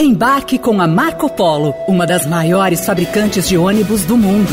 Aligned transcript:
Embarque 0.00 0.60
com 0.60 0.80
a 0.80 0.86
Marco 0.86 1.28
Polo, 1.28 1.74
uma 1.88 2.06
das 2.06 2.24
maiores 2.24 2.86
fabricantes 2.86 3.48
de 3.48 3.58
ônibus 3.58 4.04
do 4.04 4.16
mundo. 4.16 4.52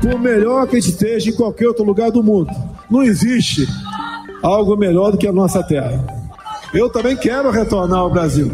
Por 0.00 0.20
melhor 0.20 0.68
que 0.68 0.76
a 0.76 0.80
gente 0.80 0.92
esteja 0.92 1.30
em 1.30 1.34
qualquer 1.34 1.66
outro 1.66 1.82
lugar 1.82 2.12
do 2.12 2.22
mundo, 2.22 2.48
não 2.88 3.02
existe 3.02 3.66
algo 4.40 4.76
melhor 4.76 5.10
do 5.10 5.18
que 5.18 5.26
a 5.26 5.32
nossa 5.32 5.64
terra. 5.64 6.06
Eu 6.72 6.88
também 6.88 7.16
quero 7.16 7.50
retornar 7.50 7.98
ao 7.98 8.10
Brasil. 8.10 8.52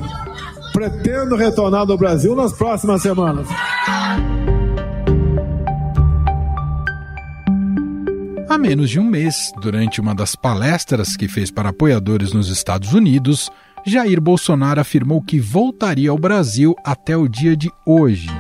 Pretendo 0.73 1.37
retornar 1.37 1.83
ao 1.83 1.99
Brasil 1.99 2.35
nas 2.35 2.55
próximas 2.55 3.03
semanas. 3.03 3.47
Há 8.49 8.57
menos 8.57 8.89
de 8.89 8.99
um 8.99 9.05
mês, 9.05 9.53
durante 9.61 10.01
uma 10.01 10.15
das 10.15 10.35
palestras 10.35 11.15
que 11.15 11.29
fez 11.29 11.51
para 11.51 11.69
apoiadores 11.69 12.33
nos 12.33 12.49
Estados 12.49 12.95
Unidos, 12.95 13.51
Jair 13.85 14.23
Bolsonaro 14.23 14.81
afirmou 14.81 15.21
que 15.21 15.39
voltaria 15.39 16.09
ao 16.09 16.17
Brasil 16.17 16.75
até 16.83 17.15
o 17.15 17.29
dia 17.29 17.55
de 17.55 17.71
hoje. 17.85 18.31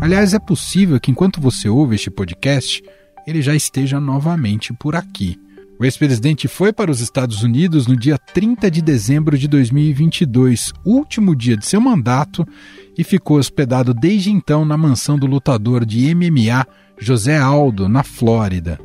Aliás, 0.00 0.32
é 0.32 0.38
possível 0.38 0.98
que 0.98 1.10
enquanto 1.10 1.42
você 1.42 1.68
ouve 1.68 1.96
este 1.96 2.10
podcast, 2.10 2.82
ele 3.26 3.42
já 3.42 3.54
esteja 3.54 4.00
novamente 4.00 4.72
por 4.72 4.96
aqui. 4.96 5.38
O 5.78 5.84
ex-presidente 5.84 6.48
foi 6.48 6.72
para 6.72 6.90
os 6.90 7.00
Estados 7.00 7.42
Unidos 7.42 7.86
no 7.86 7.94
dia 7.94 8.16
30 8.16 8.70
de 8.70 8.80
dezembro 8.80 9.36
de 9.36 9.46
2022, 9.46 10.72
último 10.86 11.36
dia 11.36 11.56
de 11.56 11.66
seu 11.66 11.82
mandato, 11.82 12.48
e 12.98 13.04
ficou 13.04 13.38
hospedado 13.38 13.94
desde 13.94 14.32
então 14.32 14.64
na 14.64 14.76
mansão 14.76 15.16
do 15.16 15.24
lutador 15.24 15.86
de 15.86 16.12
MMA 16.12 16.66
José 16.98 17.38
Aldo, 17.38 17.88
na 17.88 18.02
Flórida. 18.02 18.80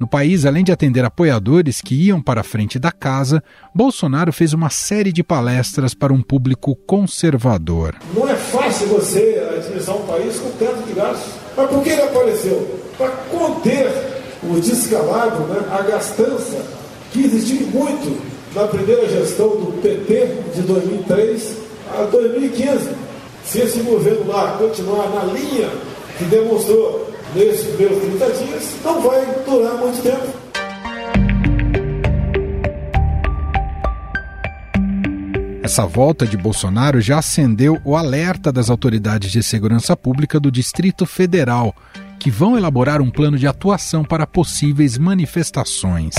No 0.00 0.08
país, 0.08 0.44
além 0.44 0.64
de 0.64 0.72
atender 0.72 1.04
apoiadores 1.04 1.80
que 1.80 1.94
iam 1.94 2.20
para 2.20 2.40
a 2.40 2.44
frente 2.44 2.76
da 2.76 2.90
casa, 2.90 3.40
Bolsonaro 3.72 4.32
fez 4.32 4.52
uma 4.52 4.68
série 4.68 5.12
de 5.12 5.22
palestras 5.22 5.94
para 5.94 6.12
um 6.12 6.20
público 6.20 6.74
conservador. 6.74 7.94
Não 8.12 8.28
é 8.28 8.34
fácil 8.34 8.88
você 8.88 9.40
administrar 9.56 9.96
um 9.96 10.06
país 10.08 10.40
com 10.40 10.50
tanto 10.58 10.84
de 10.88 10.94
gastos. 10.94 11.34
Mas 11.56 11.70
por 11.70 11.84
que 11.84 11.90
ele 11.90 12.02
apareceu? 12.02 12.80
Para 12.98 13.10
conter 13.10 13.86
o 14.42 14.58
descalabro, 14.58 15.46
né, 15.46 15.60
a 15.70 15.82
gastança 15.82 16.60
que 17.12 17.24
existiu 17.24 17.68
muito 17.68 18.20
na 18.56 18.66
primeira 18.66 19.08
gestão 19.08 19.50
do 19.50 19.80
PT 19.80 20.52
de 20.52 20.62
2003 20.62 21.56
a 21.96 22.02
2015. 22.06 23.11
Se 23.44 23.60
esse 23.60 23.80
governo 23.80 24.26
lá 24.26 24.56
continuar 24.56 25.08
na 25.10 25.24
linha 25.24 25.68
que 26.18 26.24
demonstrou 26.24 27.12
nesses 27.34 27.66
primeiros 27.74 27.98
30 27.98 28.30
dias, 28.32 28.76
não 28.84 29.00
vai 29.02 29.24
durar 29.44 29.74
muito 29.78 30.02
tempo. 30.02 30.42
Essa 35.62 35.86
volta 35.86 36.26
de 36.26 36.36
Bolsonaro 36.36 37.00
já 37.00 37.18
acendeu 37.18 37.80
o 37.84 37.96
alerta 37.96 38.52
das 38.52 38.68
autoridades 38.68 39.30
de 39.30 39.42
segurança 39.42 39.96
pública 39.96 40.38
do 40.40 40.50
Distrito 40.50 41.06
Federal, 41.06 41.74
que 42.18 42.30
vão 42.30 42.58
elaborar 42.58 43.00
um 43.00 43.10
plano 43.10 43.38
de 43.38 43.46
atuação 43.46 44.04
para 44.04 44.26
possíveis 44.26 44.98
manifestações. 44.98 46.14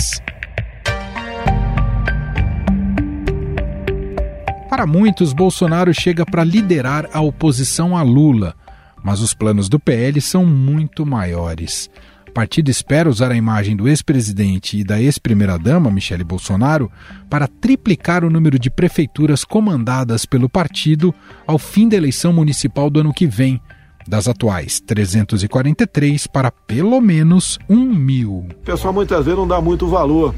Para 4.73 4.87
muitos, 4.87 5.33
Bolsonaro 5.33 5.93
chega 5.93 6.25
para 6.25 6.43
liderar 6.43 7.07
a 7.13 7.21
oposição 7.21 7.95
a 7.95 8.01
Lula 8.01 8.55
mas 9.03 9.19
os 9.19 9.33
planos 9.33 9.69
do 9.69 9.79
PL 9.79 10.19
são 10.21 10.45
muito 10.45 11.05
maiores. 11.05 11.91
O 12.27 12.31
partido 12.31 12.71
espera 12.71 13.09
usar 13.09 13.29
a 13.31 13.35
imagem 13.35 13.75
do 13.75 13.87
ex-presidente 13.87 14.79
e 14.79 14.83
da 14.83 14.99
ex-primeira-dama, 14.99 15.91
Michele 15.91 16.23
Bolsonaro, 16.23 16.89
para 17.29 17.47
triplicar 17.47 18.23
o 18.23 18.29
número 18.29 18.57
de 18.57 18.71
prefeituras 18.71 19.43
comandadas 19.43 20.25
pelo 20.25 20.49
partido 20.49 21.13
ao 21.45 21.59
fim 21.59 21.87
da 21.87 21.97
eleição 21.97 22.31
municipal 22.33 22.89
do 22.89 23.01
ano 23.01 23.13
que 23.13 23.27
vem, 23.27 23.61
das 24.07 24.27
atuais 24.27 24.79
343 24.79 26.25
para 26.27 26.49
pelo 26.49 26.99
menos 26.99 27.59
1 27.69 27.75
mil. 27.75 28.47
O 28.49 28.65
pessoal 28.65 28.93
muitas 28.93 29.23
vezes 29.23 29.37
não 29.37 29.47
dá 29.47 29.61
muito 29.61 29.87
valor 29.87 30.33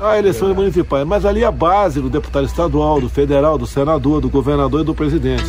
à 0.00 0.18
eleição 0.18 0.54
municipais, 0.54 1.06
mas 1.06 1.24
ali 1.24 1.42
é 1.42 1.46
a 1.46 1.52
base 1.52 2.00
do 2.00 2.08
deputado 2.08 2.46
estadual, 2.46 3.00
do 3.00 3.08
federal, 3.08 3.58
do 3.58 3.66
senador, 3.66 4.20
do 4.20 4.28
governador 4.28 4.82
e 4.82 4.84
do 4.84 4.94
presidente. 4.94 5.44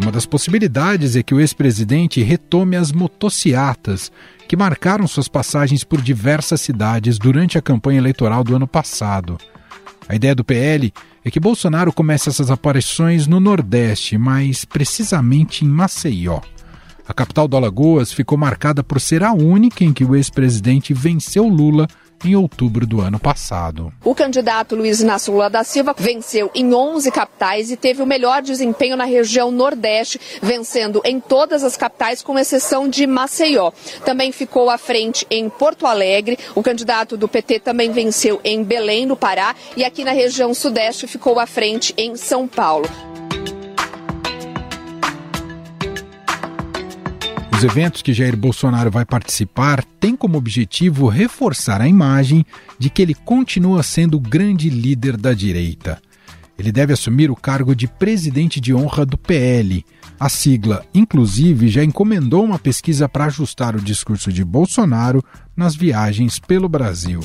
Uma 0.00 0.10
das 0.10 0.26
possibilidades 0.26 1.14
é 1.14 1.22
que 1.22 1.32
o 1.32 1.40
ex-presidente 1.40 2.20
retome 2.22 2.74
as 2.74 2.90
motociatas, 2.90 4.10
que 4.48 4.56
marcaram 4.56 5.06
suas 5.06 5.28
passagens 5.28 5.84
por 5.84 6.02
diversas 6.02 6.60
cidades 6.60 7.18
durante 7.18 7.56
a 7.56 7.62
campanha 7.62 7.98
eleitoral 7.98 8.42
do 8.42 8.56
ano 8.56 8.66
passado. 8.66 9.38
A 10.08 10.16
ideia 10.16 10.34
do 10.34 10.42
PL 10.44 10.92
é 11.24 11.30
que 11.30 11.38
Bolsonaro 11.38 11.92
comece 11.92 12.28
essas 12.28 12.50
aparições 12.50 13.28
no 13.28 13.38
Nordeste, 13.38 14.18
mais 14.18 14.64
precisamente 14.64 15.64
em 15.64 15.68
Maceió. 15.68 16.40
A 17.12 17.14
capital 17.14 17.46
do 17.46 17.58
Alagoas 17.58 18.10
ficou 18.10 18.38
marcada 18.38 18.82
por 18.82 18.98
ser 18.98 19.22
a 19.22 19.34
única 19.34 19.84
em 19.84 19.92
que 19.92 20.02
o 20.02 20.16
ex-presidente 20.16 20.94
venceu 20.94 21.46
Lula 21.46 21.86
em 22.24 22.34
outubro 22.34 22.86
do 22.86 23.02
ano 23.02 23.18
passado. 23.18 23.92
O 24.02 24.14
candidato 24.14 24.74
Luiz 24.74 25.02
Inácio 25.02 25.30
Lula 25.30 25.50
da 25.50 25.62
Silva 25.62 25.94
venceu 25.94 26.50
em 26.54 26.72
11 26.72 27.10
capitais 27.10 27.70
e 27.70 27.76
teve 27.76 28.02
o 28.02 28.06
melhor 28.06 28.40
desempenho 28.40 28.96
na 28.96 29.04
região 29.04 29.50
Nordeste, 29.50 30.18
vencendo 30.40 31.02
em 31.04 31.20
todas 31.20 31.62
as 31.62 31.76
capitais, 31.76 32.22
com 32.22 32.38
exceção 32.38 32.88
de 32.88 33.06
Maceió. 33.06 33.72
Também 34.06 34.32
ficou 34.32 34.70
à 34.70 34.78
frente 34.78 35.26
em 35.30 35.50
Porto 35.50 35.84
Alegre. 35.84 36.38
O 36.54 36.62
candidato 36.62 37.14
do 37.14 37.28
PT 37.28 37.60
também 37.60 37.92
venceu 37.92 38.40
em 38.42 38.64
Belém, 38.64 39.04
no 39.04 39.18
Pará, 39.18 39.54
e 39.76 39.84
aqui 39.84 40.02
na 40.02 40.12
região 40.12 40.54
Sudeste 40.54 41.06
ficou 41.06 41.38
à 41.38 41.46
frente 41.46 41.92
em 41.98 42.16
São 42.16 42.48
Paulo. 42.48 42.88
Os 47.62 47.70
eventos 47.70 48.02
que 48.02 48.12
Jair 48.12 48.36
Bolsonaro 48.36 48.90
vai 48.90 49.04
participar 49.04 49.84
têm 50.00 50.16
como 50.16 50.36
objetivo 50.36 51.06
reforçar 51.06 51.80
a 51.80 51.86
imagem 51.86 52.44
de 52.76 52.90
que 52.90 53.00
ele 53.00 53.14
continua 53.14 53.84
sendo 53.84 54.16
o 54.16 54.20
grande 54.20 54.68
líder 54.68 55.16
da 55.16 55.32
direita. 55.32 56.02
Ele 56.58 56.72
deve 56.72 56.92
assumir 56.92 57.30
o 57.30 57.36
cargo 57.36 57.72
de 57.76 57.86
presidente 57.86 58.60
de 58.60 58.74
honra 58.74 59.06
do 59.06 59.16
PL. 59.16 59.86
A 60.18 60.28
sigla, 60.28 60.84
inclusive, 60.92 61.68
já 61.68 61.84
encomendou 61.84 62.42
uma 62.42 62.58
pesquisa 62.58 63.08
para 63.08 63.26
ajustar 63.26 63.76
o 63.76 63.80
discurso 63.80 64.32
de 64.32 64.44
Bolsonaro 64.44 65.24
nas 65.56 65.76
viagens 65.76 66.40
pelo 66.40 66.68
Brasil. 66.68 67.20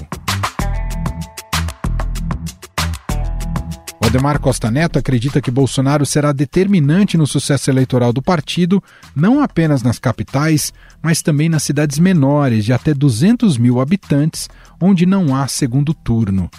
Valdemar 4.07 4.39
Costa 4.39 4.71
Neto 4.71 4.97
acredita 4.97 5.41
que 5.41 5.51
Bolsonaro 5.51 6.05
será 6.05 6.31
determinante 6.31 7.17
no 7.17 7.27
sucesso 7.27 7.69
eleitoral 7.69 8.13
do 8.13 8.21
partido, 8.21 8.81
não 9.13 9.43
apenas 9.43 9.83
nas 9.83 9.99
capitais, 9.99 10.71
mas 11.01 11.21
também 11.21 11.49
nas 11.49 11.63
cidades 11.63 11.99
menores, 11.99 12.63
de 12.63 12.71
até 12.71 12.93
200 12.93 13.57
mil 13.57 13.81
habitantes, 13.81 14.47
onde 14.79 15.05
não 15.05 15.35
há 15.35 15.45
segundo 15.49 15.93
turno. 15.93 16.49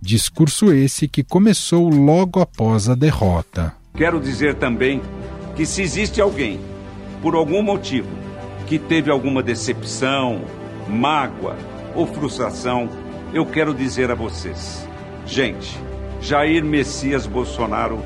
Discurso 0.00 0.72
esse 0.72 1.06
que 1.06 1.22
começou 1.22 1.90
logo 1.90 2.40
após 2.40 2.88
a 2.88 2.94
derrota. 2.94 3.74
Quero 3.94 4.18
dizer 4.18 4.54
também 4.54 5.02
que 5.54 5.66
se 5.66 5.82
existe 5.82 6.18
alguém, 6.18 6.58
por 7.20 7.34
algum 7.34 7.62
motivo, 7.62 8.08
que 8.66 8.78
teve 8.78 9.10
alguma 9.10 9.42
decepção, 9.42 10.40
mágoa 10.88 11.58
ou 11.94 12.06
frustração, 12.06 12.88
eu 13.34 13.44
quero 13.44 13.74
dizer 13.74 14.10
a 14.10 14.14
vocês: 14.14 14.88
gente, 15.26 15.78
Jair 16.20 16.64
Messias 16.64 17.26
Bolsonaro 17.26 18.02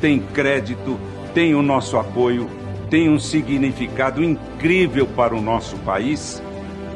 tem 0.00 0.20
crédito, 0.20 0.98
tem 1.34 1.54
o 1.54 1.62
nosso 1.62 1.96
apoio, 1.96 2.48
tem 2.88 3.10
um 3.10 3.18
significado 3.18 4.22
incrível 4.22 5.06
para 5.06 5.34
o 5.34 5.40
nosso 5.40 5.76
país 5.78 6.42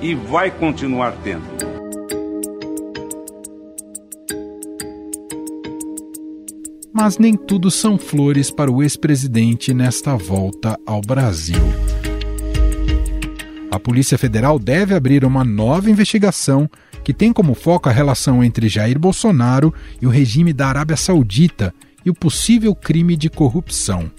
e 0.01 0.15
vai 0.15 0.51
continuar 0.51 1.15
tendo. 1.23 1.73
Mas 6.93 7.19
nem 7.19 7.35
tudo 7.37 7.71
são 7.71 7.99
flores 7.99 8.51
para 8.51 8.71
o 8.71 8.83
ex-presidente 8.83 9.75
nesta 9.75 10.17
volta 10.17 10.79
ao 10.87 11.01
Brasil. 11.01 11.63
A 13.71 13.81
Polícia 13.81 14.19
Federal 14.19 14.59
deve 14.59 14.95
abrir 14.95 15.25
uma 15.25 15.43
nova 15.43 15.91
investigação 15.91 16.69
que 17.03 17.13
tem 17.13 17.33
como 17.33 17.55
foco 17.55 17.89
a 17.89 17.93
relação 17.93 18.43
entre 18.43 18.69
Jair 18.69 18.99
Bolsonaro 18.99 19.73
e 20.01 20.07
o 20.07 20.11
regime 20.11 20.53
da 20.53 20.69
Arábia 20.69 20.97
Saudita 20.97 21.75
e 22.05 22.11
o 22.11 22.15
possível 22.15 22.75
crime 22.75 23.17
de 23.17 23.29
corrupção. 23.29 24.11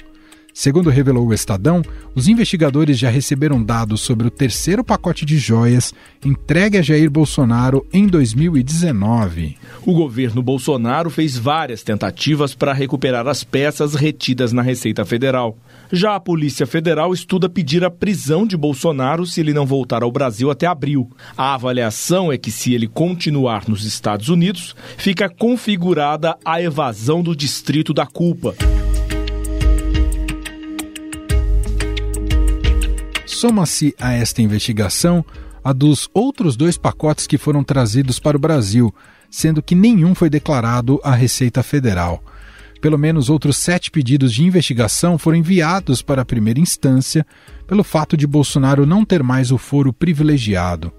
Segundo 0.54 0.92
revelou 0.92 1.28
o 1.28 1.34
Estadão, 1.34 1.82
os 2.14 2.28
investigadores 2.28 3.00
já 3.00 3.10
receberam 3.10 3.62
dados 3.64 4.02
sobre 4.02 4.28
o 4.28 4.32
terceiro 4.32 4.84
pacote 4.84 5.26
de 5.26 5.40
joias 5.40 5.92
entregue 6.24 6.78
a 6.78 6.82
Jair 6.82 7.10
Bolsonaro 7.10 7.86
em 7.92 8.06
2019. 8.06 9.58
O 9.84 9.94
governo 9.94 10.44
Bolsonaro 10.44 11.10
fez 11.10 11.36
várias 11.36 11.82
tentativas 11.82 12.54
para 12.54 12.72
recuperar 12.72 13.28
as 13.28 13.44
peças 13.44 13.96
retidas 13.96 14.54
na 14.54 14.62
Receita 14.62 15.04
Federal. 15.04 15.58
Já 15.92 16.16
a 16.16 16.20
Polícia 16.20 16.68
Federal 16.68 17.14
estuda 17.14 17.50
pedir 17.50 17.84
a 17.84 17.90
prisão 17.90 18.46
de 18.46 18.56
Bolsonaro 18.56 19.26
se 19.26 19.40
ele 19.42 19.54
não 19.54 19.66
voltar 19.66 20.04
ao 20.04 20.12
Brasil 20.12 20.52
até 20.52 20.68
abril. 20.68 21.10
A 21.36 21.56
avaliação 21.56 22.32
é 22.32 22.38
que, 22.38 22.52
se 22.52 22.76
ele 22.76 22.88
continuar 22.88 23.68
nos 23.68 23.86
Estados 23.86 24.30
Unidos, 24.30 24.76
fica 24.98 25.28
configurada 25.28 26.38
a 26.46 26.62
evasão 26.62 27.24
do 27.24 27.36
distrito 27.36 27.92
da 27.92 28.06
culpa. 28.06 28.56
Soma-se 33.44 33.94
a 34.00 34.14
esta 34.14 34.42
investigação 34.42 35.26
a 35.62 35.74
dos 35.74 36.10
outros 36.14 36.56
dois 36.56 36.78
pacotes 36.78 37.28
que 37.28 37.38
foram 37.38 37.62
trazidos 37.62 38.18
para 38.18 38.38
o 38.38 38.40
Brasil, 38.40 38.96
sendo 39.30 39.62
que 39.62 39.76
nenhum 39.76 40.16
foi 40.16 40.30
declarado 40.30 40.98
à 41.04 41.14
Receita 41.14 41.62
Federal. 41.62 42.24
Pelo 42.80 42.98
menos 42.98 43.30
outros 43.30 43.58
sete 43.58 43.92
pedidos 43.92 44.34
de 44.34 44.46
investigação 44.46 45.18
foram 45.18 45.40
enviados 45.40 46.02
para 46.02 46.22
a 46.22 46.26
primeira 46.26 46.58
instância 46.58 47.28
pelo 47.68 47.84
fato 47.84 48.16
de 48.16 48.26
Bolsonaro 48.26 48.86
não 48.86 49.04
ter 49.04 49.22
mais 49.22 49.52
o 49.52 49.58
foro 49.58 49.92
privilegiado. 49.92 50.94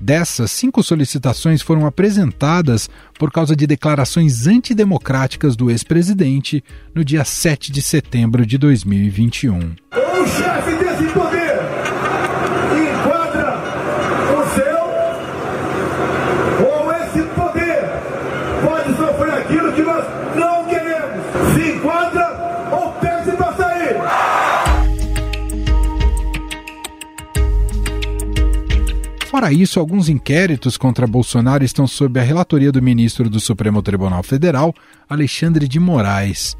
Dessas, 0.00 0.50
cinco 0.50 0.82
solicitações 0.82 1.62
foram 1.62 1.86
apresentadas 1.86 2.90
por 3.16 3.30
causa 3.30 3.54
de 3.54 3.64
declarações 3.64 4.48
antidemocráticas 4.48 5.54
do 5.54 5.70
ex-presidente 5.70 6.64
no 6.92 7.04
dia 7.04 7.24
7 7.24 7.70
de 7.70 7.80
setembro 7.80 8.44
de 8.44 8.58
2021. 8.58 9.76
O 9.92 10.26
chefe 10.26 10.76
desse 10.78 11.12
Fora 29.36 29.52
isso, 29.52 29.78
alguns 29.78 30.08
inquéritos 30.08 30.78
contra 30.78 31.06
Bolsonaro 31.06 31.62
estão 31.62 31.86
sob 31.86 32.18
a 32.18 32.22
relatoria 32.22 32.72
do 32.72 32.80
ministro 32.80 33.28
do 33.28 33.38
Supremo 33.38 33.82
Tribunal 33.82 34.22
Federal, 34.22 34.74
Alexandre 35.06 35.68
de 35.68 35.78
Moraes. 35.78 36.56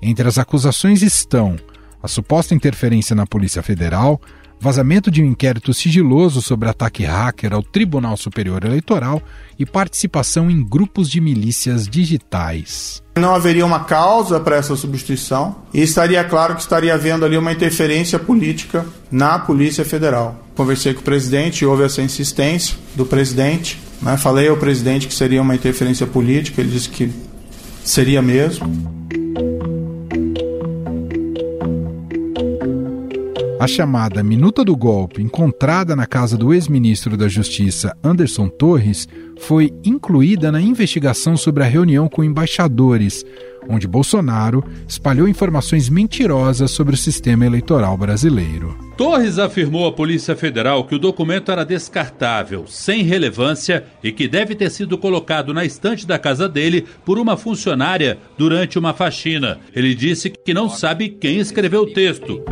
Entre 0.00 0.28
as 0.28 0.38
acusações 0.38 1.02
estão 1.02 1.56
a 2.00 2.06
suposta 2.06 2.54
interferência 2.54 3.16
na 3.16 3.26
Polícia 3.26 3.64
Federal, 3.64 4.20
vazamento 4.60 5.10
de 5.10 5.22
um 5.22 5.26
inquérito 5.26 5.72
sigiloso 5.72 6.42
sobre 6.42 6.68
ataque 6.68 7.02
hacker 7.02 7.54
ao 7.54 7.62
Tribunal 7.62 8.16
Superior 8.16 8.62
Eleitoral 8.64 9.22
e 9.58 9.64
participação 9.64 10.50
em 10.50 10.62
grupos 10.62 11.08
de 11.08 11.20
milícias 11.20 11.88
digitais. 11.88 13.02
Não 13.16 13.34
haveria 13.34 13.64
uma 13.64 13.84
causa 13.84 14.38
para 14.38 14.56
essa 14.56 14.76
substituição 14.76 15.56
e 15.72 15.80
estaria 15.80 16.22
claro 16.22 16.54
que 16.54 16.60
estaria 16.60 16.92
havendo 16.92 17.24
ali 17.24 17.38
uma 17.38 17.52
interferência 17.52 18.18
política 18.18 18.84
na 19.10 19.38
Polícia 19.38 19.84
Federal. 19.84 20.38
Conversei 20.54 20.92
com 20.92 21.00
o 21.00 21.04
presidente, 21.04 21.64
houve 21.64 21.84
essa 21.84 22.02
insistência 22.02 22.76
do 22.94 23.06
presidente. 23.06 23.80
Né? 24.02 24.16
Falei 24.18 24.48
ao 24.48 24.58
presidente 24.58 25.08
que 25.08 25.14
seria 25.14 25.40
uma 25.40 25.54
interferência 25.54 26.06
política, 26.06 26.60
ele 26.60 26.70
disse 26.70 26.90
que 26.90 27.10
seria 27.82 28.20
mesmo. 28.20 28.99
A 33.60 33.66
chamada 33.66 34.22
Minuta 34.22 34.64
do 34.64 34.74
Golpe, 34.74 35.20
encontrada 35.20 35.94
na 35.94 36.06
casa 36.06 36.34
do 36.34 36.54
ex-ministro 36.54 37.14
da 37.14 37.28
Justiça 37.28 37.94
Anderson 38.02 38.48
Torres, 38.48 39.06
foi 39.38 39.70
incluída 39.84 40.50
na 40.50 40.62
investigação 40.62 41.36
sobre 41.36 41.62
a 41.62 41.66
reunião 41.66 42.08
com 42.08 42.24
embaixadores, 42.24 43.22
onde 43.68 43.86
Bolsonaro 43.86 44.64
espalhou 44.88 45.28
informações 45.28 45.90
mentirosas 45.90 46.70
sobre 46.70 46.94
o 46.94 46.96
sistema 46.96 47.44
eleitoral 47.44 47.98
brasileiro. 47.98 48.74
Torres 48.96 49.38
afirmou 49.38 49.86
à 49.86 49.92
Polícia 49.92 50.34
Federal 50.34 50.84
que 50.84 50.94
o 50.94 50.98
documento 50.98 51.52
era 51.52 51.62
descartável, 51.62 52.64
sem 52.66 53.02
relevância 53.02 53.84
e 54.02 54.10
que 54.10 54.26
deve 54.26 54.54
ter 54.54 54.70
sido 54.70 54.96
colocado 54.96 55.52
na 55.52 55.66
estante 55.66 56.06
da 56.06 56.18
casa 56.18 56.48
dele 56.48 56.86
por 57.04 57.18
uma 57.18 57.36
funcionária 57.36 58.16
durante 58.38 58.78
uma 58.78 58.94
faxina. 58.94 59.58
Ele 59.76 59.94
disse 59.94 60.30
que 60.30 60.54
não 60.54 60.70
sabe 60.70 61.10
quem 61.10 61.38
escreveu 61.38 61.82
o 61.82 61.92
texto. 61.92 62.42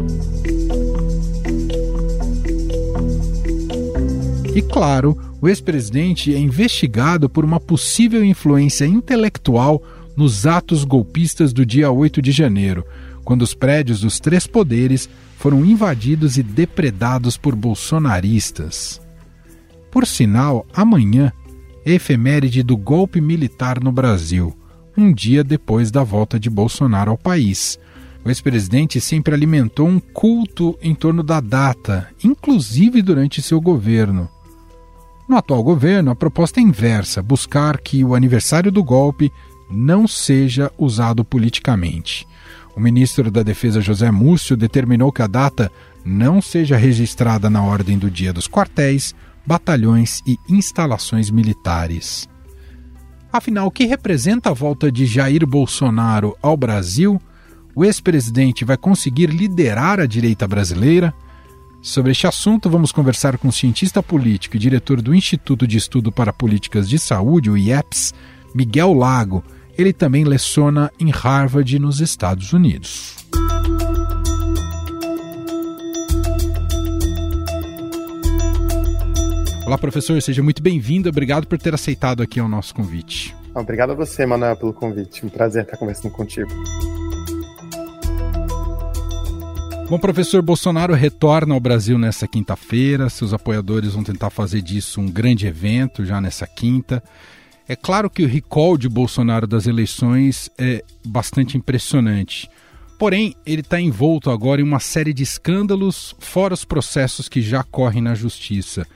E 4.58 4.62
claro, 4.62 5.16
o 5.40 5.48
ex-presidente 5.48 6.34
é 6.34 6.36
investigado 6.36 7.28
por 7.28 7.44
uma 7.44 7.60
possível 7.60 8.24
influência 8.24 8.84
intelectual 8.84 9.80
nos 10.16 10.48
atos 10.48 10.82
golpistas 10.82 11.52
do 11.52 11.64
dia 11.64 11.92
8 11.92 12.20
de 12.20 12.32
janeiro, 12.32 12.84
quando 13.24 13.42
os 13.42 13.54
prédios 13.54 14.00
dos 14.00 14.18
três 14.18 14.48
poderes 14.48 15.08
foram 15.36 15.64
invadidos 15.64 16.36
e 16.38 16.42
depredados 16.42 17.36
por 17.36 17.54
bolsonaristas. 17.54 19.00
Por 19.92 20.04
sinal, 20.04 20.66
amanhã 20.74 21.32
é 21.86 21.92
efeméride 21.92 22.64
do 22.64 22.76
golpe 22.76 23.20
militar 23.20 23.80
no 23.80 23.92
Brasil, 23.92 24.52
um 24.96 25.12
dia 25.12 25.44
depois 25.44 25.92
da 25.92 26.02
volta 26.02 26.36
de 26.36 26.50
Bolsonaro 26.50 27.12
ao 27.12 27.16
país. 27.16 27.78
O 28.24 28.28
ex-presidente 28.28 29.00
sempre 29.00 29.32
alimentou 29.32 29.86
um 29.86 30.00
culto 30.00 30.76
em 30.82 30.96
torno 30.96 31.22
da 31.22 31.38
data, 31.38 32.08
inclusive 32.24 33.00
durante 33.02 33.40
seu 33.40 33.60
governo. 33.60 34.28
No 35.28 35.36
atual 35.36 35.62
governo, 35.62 36.10
a 36.10 36.16
proposta 36.16 36.58
é 36.58 36.62
inversa: 36.62 37.22
buscar 37.22 37.78
que 37.78 38.02
o 38.02 38.14
aniversário 38.14 38.72
do 38.72 38.82
golpe 38.82 39.30
não 39.70 40.08
seja 40.08 40.72
usado 40.78 41.22
politicamente. 41.22 42.26
O 42.74 42.80
ministro 42.80 43.30
da 43.30 43.42
Defesa 43.42 43.80
José 43.80 44.10
Múcio 44.10 44.56
determinou 44.56 45.12
que 45.12 45.20
a 45.20 45.26
data 45.26 45.70
não 46.02 46.40
seja 46.40 46.76
registrada 46.76 47.50
na 47.50 47.62
ordem 47.62 47.98
do 47.98 48.10
dia 48.10 48.32
dos 48.32 48.48
quartéis, 48.48 49.14
batalhões 49.44 50.22
e 50.26 50.38
instalações 50.48 51.30
militares. 51.30 52.26
Afinal, 53.30 53.66
o 53.66 53.70
que 53.70 53.84
representa 53.84 54.48
a 54.48 54.54
volta 54.54 54.90
de 54.90 55.04
Jair 55.04 55.46
Bolsonaro 55.46 56.34
ao 56.40 56.56
Brasil? 56.56 57.20
O 57.74 57.84
ex-presidente 57.84 58.64
vai 58.64 58.78
conseguir 58.78 59.26
liderar 59.26 60.00
a 60.00 60.06
direita 60.06 60.48
brasileira? 60.48 61.12
Sobre 61.80 62.10
este 62.10 62.26
assunto, 62.26 62.68
vamos 62.68 62.90
conversar 62.90 63.38
com 63.38 63.48
o 63.48 63.52
cientista 63.52 64.02
político 64.02 64.56
e 64.56 64.58
diretor 64.58 65.00
do 65.00 65.14
Instituto 65.14 65.66
de 65.66 65.78
Estudo 65.78 66.10
para 66.10 66.32
Políticas 66.32 66.88
de 66.88 66.98
Saúde, 66.98 67.50
o 67.50 67.56
IEPS, 67.56 68.12
Miguel 68.52 68.92
Lago. 68.92 69.44
Ele 69.76 69.92
também 69.92 70.24
leciona 70.24 70.90
em 70.98 71.10
Harvard, 71.10 71.78
nos 71.78 72.00
Estados 72.00 72.52
Unidos. 72.52 73.16
Olá, 79.64 79.78
professor, 79.78 80.20
seja 80.20 80.42
muito 80.42 80.62
bem-vindo. 80.62 81.08
Obrigado 81.08 81.46
por 81.46 81.58
ter 81.58 81.74
aceitado 81.74 82.22
aqui 82.22 82.40
o 82.40 82.48
nosso 82.48 82.74
convite. 82.74 83.36
Obrigado 83.54 83.90
a 83.90 83.94
você, 83.94 84.26
Manuel, 84.26 84.56
pelo 84.56 84.72
convite. 84.72 85.24
Um 85.24 85.28
prazer 85.28 85.62
estar 85.62 85.76
conversando 85.76 86.10
contigo. 86.10 86.50
Bom, 89.90 89.98
professor 89.98 90.42
Bolsonaro 90.42 90.92
retorna 90.92 91.54
ao 91.54 91.60
Brasil 91.60 91.96
nessa 91.96 92.28
quinta-feira. 92.28 93.08
Seus 93.08 93.32
apoiadores 93.32 93.94
vão 93.94 94.04
tentar 94.04 94.28
fazer 94.28 94.60
disso 94.60 95.00
um 95.00 95.10
grande 95.10 95.46
evento 95.46 96.04
já 96.04 96.20
nessa 96.20 96.46
quinta. 96.46 97.02
É 97.66 97.74
claro 97.74 98.10
que 98.10 98.22
o 98.22 98.28
recall 98.28 98.76
de 98.76 98.86
Bolsonaro 98.86 99.46
das 99.46 99.66
eleições 99.66 100.50
é 100.58 100.84
bastante 101.06 101.56
impressionante. 101.56 102.50
Porém, 102.98 103.34
ele 103.46 103.62
está 103.62 103.80
envolto 103.80 104.30
agora 104.30 104.60
em 104.60 104.64
uma 104.64 104.78
série 104.78 105.14
de 105.14 105.22
escândalos, 105.22 106.14
fora 106.18 106.52
os 106.52 106.66
processos 106.66 107.26
que 107.26 107.40
já 107.40 107.62
correm 107.62 108.02
na 108.02 108.14
justiça, 108.14 108.86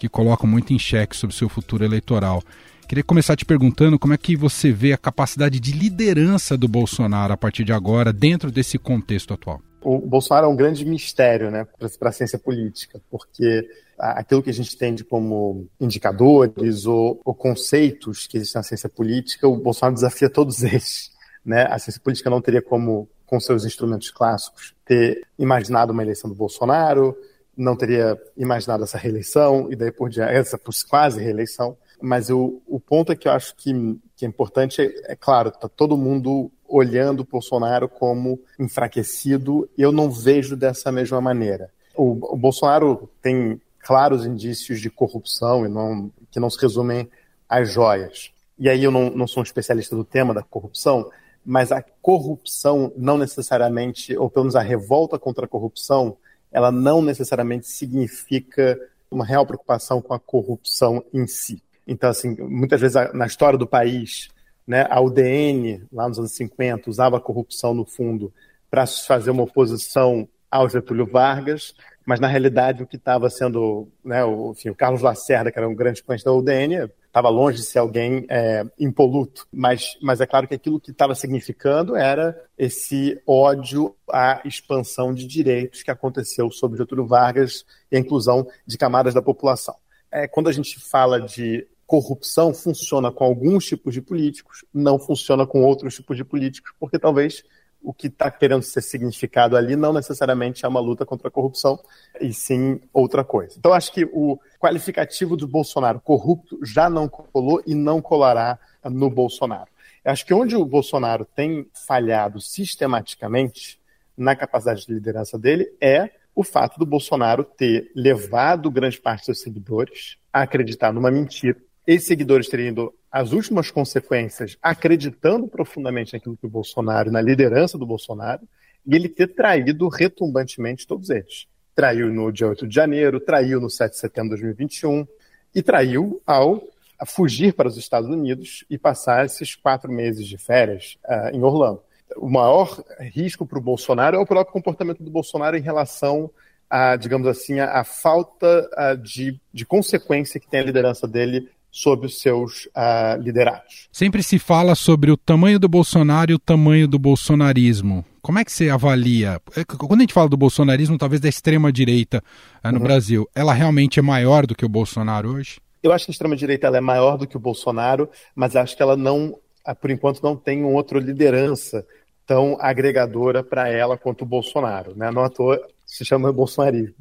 que 0.00 0.08
colocam 0.08 0.50
muito 0.50 0.72
em 0.72 0.80
xeque 0.80 1.16
sobre 1.16 1.36
seu 1.36 1.48
futuro 1.48 1.84
eleitoral. 1.84 2.42
Queria 2.88 3.04
começar 3.04 3.36
te 3.36 3.44
perguntando 3.44 4.00
como 4.00 4.14
é 4.14 4.18
que 4.18 4.34
você 4.34 4.72
vê 4.72 4.92
a 4.92 4.98
capacidade 4.98 5.60
de 5.60 5.70
liderança 5.70 6.56
do 6.56 6.66
Bolsonaro 6.66 7.32
a 7.32 7.36
partir 7.36 7.62
de 7.62 7.72
agora, 7.72 8.12
dentro 8.12 8.50
desse 8.50 8.78
contexto 8.78 9.32
atual 9.32 9.62
o 9.82 9.98
Bolsonaro 9.98 10.46
é 10.46 10.48
um 10.48 10.56
grande 10.56 10.84
mistério 10.84 11.50
né, 11.50 11.66
para 11.98 12.08
a 12.10 12.12
ciência 12.12 12.38
política, 12.38 13.00
porque 13.10 13.68
aquilo 13.98 14.42
que 14.42 14.50
a 14.50 14.54
gente 14.54 14.74
entende 14.74 15.04
como 15.04 15.66
indicadores 15.80 16.86
ou, 16.86 17.20
ou, 17.24 17.34
conceitos 17.34 18.26
que 18.26 18.36
existem 18.36 18.58
na 18.58 18.62
ciência 18.62 18.88
política, 18.88 19.46
o 19.46 19.56
Bolsonaro 19.56 19.94
desafia 19.94 20.30
todos 20.30 20.62
eles. 20.64 21.10
Né? 21.44 21.66
A 21.70 21.78
ciência 21.78 22.00
política 22.00 22.30
não 22.30 22.40
teria 22.40 22.62
como, 22.62 23.08
com 23.26 23.38
seus 23.38 23.64
instrumentos 23.64 24.10
clássicos, 24.10 24.74
ter 24.84 25.26
imaginado 25.38 25.92
uma 25.92 26.02
eleição 26.02 26.30
do 26.30 26.36
Bolsonaro, 26.36 27.16
não 27.56 27.76
teria 27.76 28.18
imaginado 28.36 28.84
essa 28.84 28.96
reeleição 28.96 29.70
e 29.70 29.76
daí 29.76 29.92
por 29.92 30.08
diante, 30.08 30.32
essa 30.32 30.58
quase 30.88 31.20
reeleição. 31.20 31.76
Mas 32.00 32.30
o, 32.30 32.62
ponto 32.86 33.12
é 33.12 33.16
que 33.16 33.28
eu 33.28 33.32
acho 33.32 33.54
que, 33.56 33.72
que 34.16 34.24
é 34.24 34.28
importante, 34.28 34.80
é, 34.80 35.12
é 35.12 35.16
claro, 35.16 35.50
está 35.50 35.68
todo 35.68 35.98
mundo 35.98 36.50
olhando 36.70 37.20
o 37.20 37.24
Bolsonaro 37.24 37.88
como 37.88 38.40
enfraquecido. 38.58 39.68
Eu 39.76 39.90
não 39.90 40.10
vejo 40.10 40.56
dessa 40.56 40.92
mesma 40.92 41.20
maneira. 41.20 41.70
O, 41.94 42.34
o 42.34 42.36
Bolsonaro 42.36 43.10
tem 43.20 43.60
claros 43.80 44.24
indícios 44.24 44.80
de 44.80 44.88
corrupção 44.88 45.66
e 45.66 45.68
não, 45.68 46.10
que 46.30 46.38
não 46.38 46.48
se 46.48 46.60
resumem 46.60 47.10
às 47.48 47.70
joias. 47.70 48.30
E 48.58 48.68
aí 48.68 48.84
eu 48.84 48.90
não, 48.90 49.10
não 49.10 49.26
sou 49.26 49.42
um 49.42 49.44
especialista 49.44 49.96
do 49.96 50.04
tema 50.04 50.32
da 50.32 50.42
corrupção, 50.42 51.10
mas 51.44 51.72
a 51.72 51.82
corrupção 52.02 52.92
não 52.96 53.18
necessariamente, 53.18 54.16
ou 54.16 54.30
pelo 54.30 54.44
menos 54.44 54.56
a 54.56 54.60
revolta 54.60 55.18
contra 55.18 55.46
a 55.46 55.48
corrupção, 55.48 56.16
ela 56.52 56.70
não 56.70 57.00
necessariamente 57.02 57.66
significa 57.66 58.78
uma 59.10 59.24
real 59.24 59.46
preocupação 59.46 60.00
com 60.00 60.14
a 60.14 60.20
corrupção 60.20 61.02
em 61.12 61.26
si. 61.26 61.62
Então, 61.86 62.10
assim, 62.10 62.36
muitas 62.38 62.80
vezes 62.80 62.96
na 63.12 63.26
história 63.26 63.58
do 63.58 63.66
país, 63.66 64.28
né, 64.70 64.86
a 64.88 65.00
UDN, 65.00 65.82
lá 65.92 66.08
nos 66.08 66.20
anos 66.20 66.30
50, 66.30 66.88
usava 66.88 67.16
a 67.16 67.20
corrupção 67.20 67.74
no 67.74 67.84
fundo 67.84 68.32
para 68.70 68.86
fazer 68.86 69.32
uma 69.32 69.42
oposição 69.42 70.28
ao 70.48 70.68
Getúlio 70.68 71.04
Vargas, 71.04 71.74
mas 72.06 72.20
na 72.20 72.28
realidade 72.28 72.80
o 72.80 72.86
que 72.86 72.94
estava 72.94 73.28
sendo, 73.28 73.88
né, 74.04 74.24
o, 74.24 74.52
enfim, 74.52 74.68
o 74.68 74.74
Carlos 74.76 75.02
Lacerda, 75.02 75.50
que 75.50 75.58
era 75.58 75.68
um 75.68 75.74
grande 75.74 75.98
expoente 75.98 76.24
da 76.24 76.32
UDN, 76.32 76.88
estava 77.04 77.28
longe 77.28 77.58
de 77.58 77.64
ser 77.64 77.80
alguém 77.80 78.24
é, 78.28 78.64
impoluto, 78.78 79.44
mas, 79.52 79.98
mas 80.00 80.20
é 80.20 80.26
claro 80.26 80.46
que 80.46 80.54
aquilo 80.54 80.78
que 80.78 80.92
estava 80.92 81.16
significando 81.16 81.96
era 81.96 82.40
esse 82.56 83.20
ódio 83.26 83.96
à 84.08 84.40
expansão 84.44 85.12
de 85.12 85.26
direitos 85.26 85.82
que 85.82 85.90
aconteceu 85.90 86.48
sob 86.48 86.76
Getúlio 86.76 87.08
Vargas 87.08 87.64
e 87.90 87.96
a 87.96 87.98
inclusão 87.98 88.46
de 88.64 88.78
camadas 88.78 89.14
da 89.14 89.20
população. 89.20 89.74
É, 90.12 90.28
quando 90.28 90.48
a 90.48 90.52
gente 90.52 90.78
fala 90.78 91.20
de 91.20 91.66
corrupção, 91.90 92.54
funciona 92.54 93.10
com 93.10 93.24
alguns 93.24 93.66
tipos 93.66 93.92
de 93.92 94.00
políticos, 94.00 94.64
não 94.72 94.96
funciona 94.96 95.44
com 95.44 95.64
outros 95.64 95.96
tipos 95.96 96.16
de 96.16 96.24
políticos, 96.24 96.72
porque 96.78 97.00
talvez 97.00 97.42
o 97.82 97.92
que 97.92 98.06
está 98.06 98.30
querendo 98.30 98.62
ser 98.62 98.80
significado 98.80 99.56
ali 99.56 99.74
não 99.74 99.92
necessariamente 99.92 100.64
é 100.64 100.68
uma 100.68 100.78
luta 100.78 101.04
contra 101.04 101.26
a 101.26 101.30
corrupção, 101.32 101.80
e 102.20 102.32
sim 102.32 102.80
outra 102.92 103.24
coisa. 103.24 103.56
Então, 103.58 103.72
acho 103.72 103.92
que 103.92 104.04
o 104.12 104.38
qualificativo 104.60 105.36
do 105.36 105.48
Bolsonaro 105.48 105.98
corrupto 105.98 106.64
já 106.64 106.88
não 106.88 107.08
colou 107.08 107.60
e 107.66 107.74
não 107.74 108.00
colará 108.00 108.56
no 108.84 109.10
Bolsonaro. 109.10 109.68
Acho 110.04 110.24
que 110.24 110.32
onde 110.32 110.54
o 110.54 110.64
Bolsonaro 110.64 111.24
tem 111.24 111.68
falhado 111.74 112.40
sistematicamente 112.40 113.80
na 114.16 114.36
capacidade 114.36 114.86
de 114.86 114.94
liderança 114.94 115.36
dele 115.36 115.74
é 115.80 116.08
o 116.36 116.44
fato 116.44 116.78
do 116.78 116.86
Bolsonaro 116.86 117.42
ter 117.42 117.90
levado 117.96 118.70
grande 118.70 119.00
parte 119.00 119.22
dos 119.22 119.26
seus 119.26 119.40
seguidores 119.40 120.18
a 120.32 120.42
acreditar 120.42 120.92
numa 120.92 121.10
mentira. 121.10 121.60
Esses 121.90 122.06
seguidores 122.06 122.48
terem 122.48 122.68
ido 122.68 122.94
as 123.10 123.32
últimas 123.32 123.68
consequências 123.68 124.56
acreditando 124.62 125.48
profundamente 125.48 126.12
naquilo 126.12 126.36
que 126.36 126.46
o 126.46 126.48
Bolsonaro, 126.48 127.10
na 127.10 127.20
liderança 127.20 127.76
do 127.76 127.84
Bolsonaro, 127.84 128.42
e 128.86 128.94
ele 128.94 129.08
ter 129.08 129.34
traído 129.34 129.88
retumbantemente 129.88 130.86
todos 130.86 131.10
eles. 131.10 131.48
Traiu 131.74 132.06
no 132.14 132.30
dia 132.30 132.46
8 132.46 132.68
de 132.68 132.72
janeiro, 132.72 133.18
traiu 133.18 133.60
no 133.60 133.68
7 133.68 133.90
de 133.90 133.98
setembro 133.98 134.36
de 134.36 134.42
2021 134.42 135.04
e 135.52 135.60
traiu 135.64 136.22
ao 136.24 136.62
fugir 137.08 137.54
para 137.54 137.66
os 137.66 137.76
Estados 137.76 138.08
Unidos 138.08 138.64
e 138.70 138.78
passar 138.78 139.26
esses 139.26 139.56
quatro 139.56 139.90
meses 139.90 140.28
de 140.28 140.38
férias 140.38 140.96
uh, 141.04 141.34
em 141.34 141.42
Orlando. 141.42 141.82
O 142.18 142.30
maior 142.30 142.84
risco 143.00 143.44
para 143.44 143.58
o 143.58 143.62
Bolsonaro 143.62 144.16
é 144.16 144.20
o 144.20 144.26
próprio 144.26 144.52
comportamento 144.52 145.02
do 145.02 145.10
Bolsonaro 145.10 145.56
em 145.56 145.60
relação 145.60 146.30
a, 146.70 146.94
digamos 146.94 147.26
assim, 147.26 147.58
a, 147.58 147.80
a 147.80 147.82
falta 147.82 148.70
a, 148.76 148.94
de, 148.94 149.40
de 149.52 149.66
consequência 149.66 150.38
que 150.38 150.48
tem 150.48 150.60
a 150.60 150.64
liderança 150.64 151.08
dele 151.08 151.50
sob 151.70 152.06
os 152.06 152.20
seus 152.20 152.66
uh, 152.66 153.20
liderados. 153.20 153.88
Sempre 153.92 154.22
se 154.22 154.38
fala 154.38 154.74
sobre 154.74 155.10
o 155.10 155.16
tamanho 155.16 155.58
do 155.58 155.68
Bolsonaro 155.68 156.32
e 156.32 156.34
o 156.34 156.38
tamanho 156.38 156.88
do 156.88 156.98
bolsonarismo. 156.98 158.04
Como 158.20 158.38
é 158.38 158.44
que 158.44 158.52
você 158.52 158.68
avalia? 158.68 159.40
É, 159.56 159.64
quando 159.64 160.00
a 160.00 160.02
gente 160.02 160.12
fala 160.12 160.28
do 160.28 160.36
bolsonarismo, 160.36 160.98
talvez 160.98 161.20
da 161.20 161.28
extrema-direita 161.28 162.22
uh, 162.64 162.68
no 162.70 162.78
uhum. 162.78 162.82
Brasil, 162.82 163.28
ela 163.34 163.52
realmente 163.52 163.98
é 163.98 164.02
maior 164.02 164.46
do 164.46 164.54
que 164.54 164.64
o 164.64 164.68
Bolsonaro 164.68 165.34
hoje? 165.34 165.60
Eu 165.82 165.92
acho 165.92 166.04
que 166.04 166.10
a 166.10 166.12
extrema-direita 166.12 166.66
é 166.66 166.80
maior 166.80 167.16
do 167.16 167.26
que 167.26 167.36
o 167.36 167.40
Bolsonaro, 167.40 168.10
mas 168.34 168.54
acho 168.54 168.76
que 168.76 168.82
ela 168.82 168.96
não, 168.96 169.38
ah, 169.64 169.74
por 169.74 169.90
enquanto, 169.90 170.22
não 170.22 170.36
tem 170.36 170.62
um 170.62 170.74
outro 170.74 170.98
liderança 170.98 171.86
tão 172.26 172.56
agregadora 172.60 173.42
para 173.42 173.68
ela 173.68 173.96
quanto 173.96 174.22
o 174.22 174.26
Bolsonaro. 174.26 174.94
Né? 174.94 175.10
Não 175.10 175.24
à 175.24 175.30
toa 175.30 175.60
se 175.90 176.04
chama 176.04 176.32
bolsonarismo. 176.32 176.94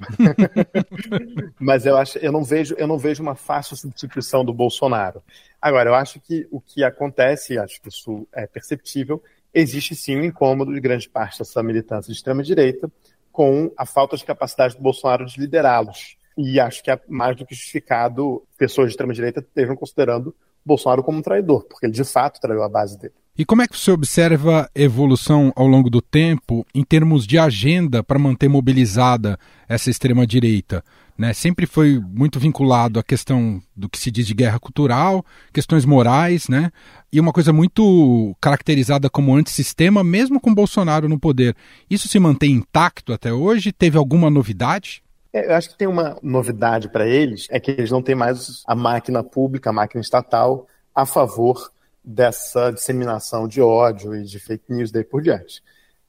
Mas 1.60 1.86
eu 1.86 1.96
acho, 1.96 2.18
eu 2.18 2.32
não 2.32 2.44
vejo, 2.44 2.76
eu 2.78 2.88
não 2.88 2.98
vejo 2.98 3.22
uma 3.22 3.36
fácil 3.36 3.78
substituição 3.78 4.44
do 4.44 4.52
Bolsonaro. 4.52 5.22
Agora, 5.62 5.92
eu 5.92 5.94
acho 5.94 6.20
que 6.20 6.48
o 6.50 6.60
que 6.60 6.84
acontece, 6.84 7.58
acho 7.58 7.80
que 7.82 7.90
isso 7.90 8.28
é 8.34 8.48
perceptível, 8.48 9.22
existe 9.54 9.96
sim 9.96 10.18
um 10.18 10.24
incômodo 10.24 10.74
de 10.74 10.80
grande 10.80 11.08
parte 11.08 11.38
dessa 11.38 11.62
militância 11.62 12.12
de 12.12 12.18
extrema 12.18 12.42
direita 12.42 12.92
com 13.32 13.72
a 13.78 13.86
falta 13.86 14.18
de 14.18 14.26
capacidade 14.26 14.76
do 14.76 14.82
Bolsonaro 14.82 15.26
de 15.26 15.40
liderá-los. 15.40 16.18
E 16.36 16.60
acho 16.60 16.84
que 16.84 16.90
é 16.90 17.00
mais 17.08 17.36
do 17.36 17.46
que 17.46 17.54
justificado 17.54 18.44
pessoas 18.58 18.88
de 18.88 18.94
extrema 18.94 19.14
direita 19.14 19.40
estejam 19.40 19.76
considerando 19.76 20.36
Bolsonaro 20.66 21.04
como 21.04 21.20
um 21.20 21.22
traidor, 21.22 21.64
porque 21.66 21.86
ele 21.86 21.94
de 21.94 22.04
fato 22.04 22.40
traiu 22.42 22.64
a 22.64 22.70
base 22.70 22.98
dele. 22.98 23.14
E 23.38 23.46
como 23.46 23.62
é 23.62 23.68
que 23.68 23.78
você 23.78 23.92
observa 23.92 24.70
evolução 24.76 25.54
ao 25.56 25.66
longo 25.66 25.90
do 25.90 26.02
tempo 26.02 26.66
em 26.76 26.84
termos 26.84 27.26
de 27.26 27.38
agenda 27.38 28.04
para 28.04 28.20
manter 28.20 28.50
mobilizada 28.50 29.40
essa 29.68 29.90
extrema-direita? 29.90 30.84
Né? 31.18 31.34
Sempre 31.34 31.66
foi 31.66 32.00
muito 32.00 32.40
vinculado 32.40 33.00
à 33.00 33.04
questão 33.04 33.62
do 33.76 33.90
que 33.90 33.98
se 33.98 34.10
diz 34.10 34.26
de 34.26 34.34
guerra 34.34 34.60
cultural, 34.60 35.26
questões 35.54 35.86
morais, 35.86 36.48
né? 36.48 36.72
e 37.12 37.20
uma 37.20 37.34
coisa 37.34 37.52
muito 37.52 38.36
caracterizada 38.40 39.10
como 39.10 39.36
antissistema, 39.36 40.04
mesmo 40.04 40.40
com 40.40 40.54
Bolsonaro 40.54 41.10
no 41.10 41.20
poder. 41.20 41.56
Isso 41.90 42.08
se 42.08 42.20
mantém 42.20 42.52
intacto 42.52 43.12
até 43.12 43.34
hoje? 43.34 43.72
Teve 43.72 43.98
alguma 43.98 44.30
novidade? 44.30 45.04
É, 45.34 45.52
eu 45.52 45.56
acho 45.56 45.70
que 45.70 45.78
tem 45.78 45.88
uma 45.88 46.18
novidade 46.24 46.90
para 46.90 47.08
eles, 47.08 47.48
é 47.50 47.60
que 47.60 47.72
eles 47.72 47.92
não 47.92 48.02
têm 48.02 48.16
mais 48.16 48.64
a 48.66 48.76
máquina 48.76 49.24
pública, 49.24 49.70
a 49.70 49.74
máquina 49.74 50.02
estatal, 50.02 50.68
a 50.94 51.06
favor 51.06 51.72
dessa 52.12 52.72
disseminação 52.72 53.48
de 53.48 53.62
ódio 53.62 54.16
e 54.16 54.24
de 54.24 54.40
fake 54.40 54.74
news 54.74 54.92
daí 54.92 55.04
por 55.04 55.22
diante. 55.22 55.62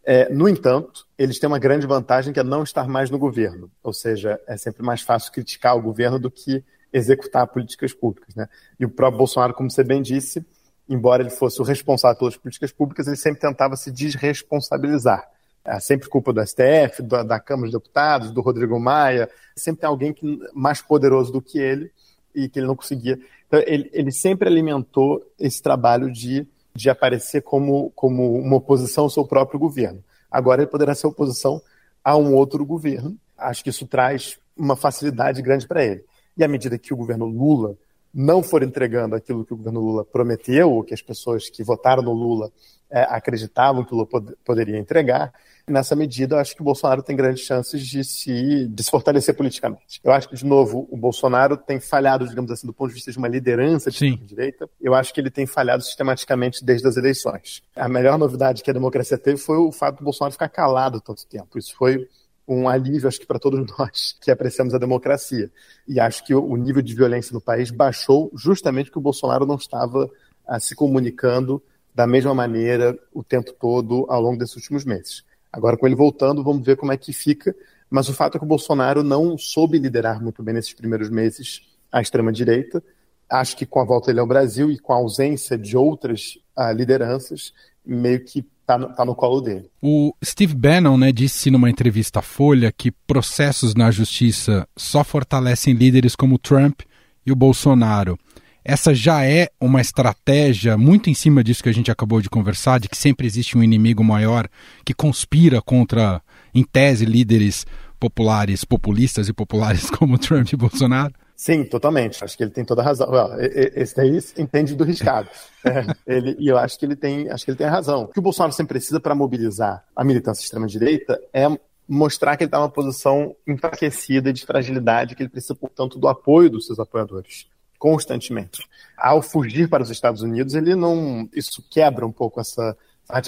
É, 0.02 0.30
no 0.30 0.48
entanto, 0.48 1.06
eles 1.18 1.38
têm 1.38 1.46
uma 1.46 1.58
grande 1.58 1.86
vantagem 1.86 2.32
que 2.32 2.40
é 2.40 2.42
não 2.42 2.62
estar 2.62 2.88
mais 2.88 3.10
no 3.10 3.18
governo, 3.18 3.70
ou 3.82 3.92
seja, 3.92 4.40
é 4.46 4.56
sempre 4.56 4.82
mais 4.82 5.02
fácil 5.02 5.30
criticar 5.30 5.76
o 5.76 5.82
governo 5.82 6.18
do 6.18 6.30
que 6.30 6.64
executar 6.90 7.46
políticas 7.48 7.92
públicas. 7.92 8.34
Né? 8.34 8.48
E 8.78 8.86
o 8.86 8.88
próprio 8.88 9.18
Bolsonaro, 9.18 9.52
como 9.52 9.70
você 9.70 9.84
bem 9.84 10.00
disse, 10.00 10.42
embora 10.88 11.22
ele 11.22 11.28
fosse 11.28 11.60
o 11.60 11.64
responsável 11.64 12.18
pelas 12.18 12.36
políticas 12.36 12.72
públicas, 12.72 13.06
ele 13.06 13.16
sempre 13.16 13.40
tentava 13.40 13.76
se 13.76 13.90
desresponsabilizar. 13.90 15.28
É 15.62 15.78
sempre 15.80 16.08
culpa 16.08 16.32
do 16.32 16.40
STF, 16.40 17.02
da, 17.02 17.22
da 17.22 17.38
Câmara 17.38 17.70
dos 17.70 17.78
Deputados, 17.78 18.30
do 18.30 18.40
Rodrigo 18.40 18.80
Maia, 18.80 19.28
sempre 19.54 19.82
tem 19.82 19.88
alguém 19.88 20.14
que, 20.14 20.40
mais 20.54 20.80
poderoso 20.80 21.30
do 21.30 21.42
que 21.42 21.58
ele 21.58 21.92
e 22.34 22.48
que 22.48 22.58
ele 22.58 22.66
não 22.66 22.74
conseguia. 22.74 23.20
Então, 23.50 23.60
ele, 23.66 23.90
ele 23.92 24.12
sempre 24.12 24.48
alimentou 24.48 25.20
esse 25.36 25.60
trabalho 25.60 26.08
de, 26.08 26.46
de 26.72 26.88
aparecer 26.88 27.42
como, 27.42 27.90
como 27.96 28.38
uma 28.38 28.56
oposição 28.56 29.04
ao 29.04 29.10
seu 29.10 29.26
próprio 29.26 29.58
governo. 29.58 30.04
Agora 30.30 30.62
ele 30.62 30.70
poderá 30.70 30.94
ser 30.94 31.08
oposição 31.08 31.60
a 32.04 32.16
um 32.16 32.32
outro 32.32 32.64
governo. 32.64 33.16
Acho 33.36 33.64
que 33.64 33.70
isso 33.70 33.88
traz 33.88 34.38
uma 34.56 34.76
facilidade 34.76 35.42
grande 35.42 35.66
para 35.66 35.84
ele. 35.84 36.04
E 36.36 36.44
à 36.44 36.48
medida 36.48 36.78
que 36.78 36.94
o 36.94 36.96
governo 36.96 37.26
Lula 37.26 37.76
não 38.12 38.42
for 38.42 38.62
entregando 38.62 39.14
aquilo 39.14 39.44
que 39.44 39.54
o 39.54 39.56
governo 39.56 39.80
Lula 39.80 40.04
prometeu, 40.04 40.70
ou 40.70 40.82
que 40.82 40.94
as 40.94 41.02
pessoas 41.02 41.48
que 41.48 41.62
votaram 41.62 42.02
no 42.02 42.12
Lula 42.12 42.50
é, 42.90 43.02
acreditavam 43.02 43.84
que 43.84 43.92
o 43.92 43.96
Lula 43.96 44.06
pod 44.06 44.34
poderia 44.44 44.78
entregar, 44.78 45.32
nessa 45.70 45.94
medida, 45.94 46.40
acho 46.40 46.54
que 46.54 46.60
o 46.60 46.64
Bolsonaro 46.64 47.02
tem 47.02 47.16
grandes 47.16 47.44
chances 47.44 47.86
de 47.86 48.02
se, 48.04 48.66
de 48.66 48.82
se 48.82 48.90
fortalecer 48.90 49.34
politicamente. 49.34 50.00
Eu 50.02 50.12
acho 50.12 50.28
que, 50.28 50.34
de 50.34 50.44
novo, 50.44 50.88
o 50.90 50.96
Bolsonaro 50.96 51.56
tem 51.56 51.78
falhado, 51.78 52.26
digamos 52.28 52.50
assim, 52.50 52.66
do 52.66 52.72
ponto 52.72 52.88
de 52.88 52.94
vista 52.94 53.12
de 53.12 53.18
uma 53.18 53.28
liderança 53.28 53.90
de 53.90 54.16
direita. 54.16 54.68
Eu 54.80 54.94
acho 54.94 55.14
que 55.14 55.20
ele 55.20 55.30
tem 55.30 55.46
falhado 55.46 55.82
sistematicamente 55.82 56.64
desde 56.64 56.86
as 56.88 56.96
eleições. 56.96 57.62
A 57.74 57.88
melhor 57.88 58.18
novidade 58.18 58.62
que 58.62 58.70
a 58.70 58.74
democracia 58.74 59.16
teve 59.16 59.38
foi 59.38 59.56
o 59.56 59.72
fato 59.72 59.98
do 59.98 60.04
Bolsonaro 60.04 60.32
ficar 60.32 60.48
calado 60.48 61.00
tanto 61.00 61.26
tempo. 61.26 61.58
Isso 61.58 61.74
foi 61.76 62.08
um 62.56 62.68
alívio, 62.68 63.08
acho 63.08 63.20
que 63.20 63.26
para 63.26 63.38
todos 63.38 63.64
nós 63.78 64.16
que 64.20 64.30
apreciamos 64.30 64.74
a 64.74 64.78
democracia. 64.78 65.50
E 65.86 66.00
acho 66.00 66.24
que 66.24 66.34
o 66.34 66.56
nível 66.56 66.82
de 66.82 66.94
violência 66.94 67.32
no 67.32 67.40
país 67.40 67.70
baixou 67.70 68.30
justamente 68.34 68.86
porque 68.86 68.98
o 68.98 69.02
Bolsonaro 69.02 69.46
não 69.46 69.56
estava 69.56 70.10
ah, 70.46 70.58
se 70.58 70.74
comunicando 70.74 71.62
da 71.94 72.06
mesma 72.06 72.34
maneira 72.34 72.98
o 73.12 73.22
tempo 73.22 73.52
todo 73.52 74.06
ao 74.08 74.20
longo 74.20 74.38
desses 74.38 74.56
últimos 74.56 74.84
meses. 74.84 75.24
Agora, 75.52 75.76
com 75.76 75.86
ele 75.86 75.96
voltando, 75.96 76.44
vamos 76.44 76.64
ver 76.64 76.76
como 76.76 76.92
é 76.92 76.96
que 76.96 77.12
fica. 77.12 77.54
Mas 77.90 78.08
o 78.08 78.14
fato 78.14 78.36
é 78.36 78.38
que 78.38 78.44
o 78.44 78.48
Bolsonaro 78.48 79.02
não 79.02 79.36
soube 79.36 79.78
liderar 79.78 80.22
muito 80.22 80.42
bem 80.42 80.54
nesses 80.54 80.72
primeiros 80.72 81.10
meses 81.10 81.62
a 81.90 82.00
extrema-direita. 82.00 82.82
Acho 83.28 83.56
que 83.56 83.66
com 83.66 83.80
a 83.80 83.84
volta 83.84 84.06
dele 84.06 84.20
ao 84.20 84.26
Brasil 84.26 84.70
e 84.70 84.78
com 84.78 84.92
a 84.92 84.96
ausência 84.96 85.58
de 85.58 85.76
outras 85.76 86.38
uh, 86.56 86.72
lideranças, 86.72 87.52
meio 87.84 88.24
que 88.24 88.46
está 88.70 88.78
no, 88.78 88.94
tá 88.94 89.04
no, 89.04 89.14
colo 89.14 89.40
dele. 89.40 89.68
O 89.82 90.14
Steve 90.24 90.54
Bannon 90.54 90.96
né, 90.96 91.12
disse 91.12 91.50
numa 91.50 91.70
entrevista 91.70 92.20
à 92.20 92.22
Folha 92.22 92.72
que 92.72 92.90
processos 92.90 93.74
na 93.74 93.90
justiça 93.90 94.66
só 94.76 95.02
fortalecem 95.02 95.74
líderes 95.74 96.14
como 96.14 96.38
Trump 96.38 96.80
e 97.26 97.32
o 97.32 97.36
Bolsonaro. 97.36 98.18
essa 98.64 98.94
já 98.94 99.24
é 99.24 99.48
uma 99.60 99.80
estratégia 99.80 100.76
muito 100.76 101.10
em 101.10 101.14
cima 101.14 101.42
disso 101.42 101.62
que 101.62 101.68
a 101.68 101.74
gente 101.74 101.90
acabou 101.90 102.20
de 102.20 102.30
conversar, 102.30 102.78
de 102.78 102.88
que 102.88 102.96
sempre 102.96 103.26
existe 103.26 103.58
um 103.58 103.62
inimigo 103.62 104.04
maior 104.04 104.48
que 104.84 104.94
conspira 104.94 105.60
contra, 105.60 106.22
em 106.54 106.62
tese, 106.62 107.04
líderes 107.04 107.66
populares, 107.98 108.64
populistas 108.64 109.28
e 109.28 109.32
populares 109.32 109.90
como 109.90 110.18
Trump 110.18 110.52
e 110.52 110.56
Bolsonaro? 110.56 111.14
Sim, 111.40 111.64
totalmente. 111.64 112.22
Acho 112.22 112.36
que 112.36 112.44
ele 112.44 112.50
tem 112.50 112.66
toda 112.66 112.82
a 112.82 112.84
razão. 112.84 113.08
Esse 113.40 113.96
daí 113.96 114.18
entende 114.36 114.76
do 114.76 114.84
riscado. 114.84 115.30
É, 115.62 115.84
ele, 116.06 116.36
e 116.38 116.48
eu 116.48 116.56
acho 116.56 116.78
que 116.78 116.86
ele 116.86 116.96
tem, 116.96 117.28
acho 117.28 117.44
que 117.44 117.50
ele 117.50 117.58
tem 117.58 117.66
a 117.66 117.70
razão. 117.70 118.04
O 118.04 118.08
que 118.08 118.18
o 118.18 118.22
Bolsonaro 118.22 118.50
sempre 118.50 118.78
precisa 118.78 118.98
para 118.98 119.14
mobilizar 119.14 119.84
a 119.94 120.02
militância 120.02 120.42
extrema-direita 120.42 121.20
é 121.34 121.46
mostrar 121.86 122.34
que 122.38 122.44
ele 122.44 122.48
está 122.48 122.58
numa 122.58 122.70
posição 122.70 123.36
enfraquecida 123.46 124.32
de 124.32 124.46
fragilidade, 124.46 125.14
que 125.14 125.22
ele 125.22 125.28
precisa, 125.28 125.54
portanto, 125.54 125.98
do 125.98 126.08
apoio 126.08 126.48
dos 126.48 126.64
seus 126.64 126.78
apoiadores 126.78 127.46
constantemente. 127.78 128.66
Ao 128.96 129.20
fugir 129.20 129.68
para 129.68 129.82
os 129.82 129.90
Estados 129.90 130.22
Unidos, 130.22 130.54
ele 130.54 130.74
não, 130.74 131.28
isso 131.34 131.62
quebra 131.70 132.06
um 132.06 132.12
pouco 132.12 132.40
essa 132.40 132.74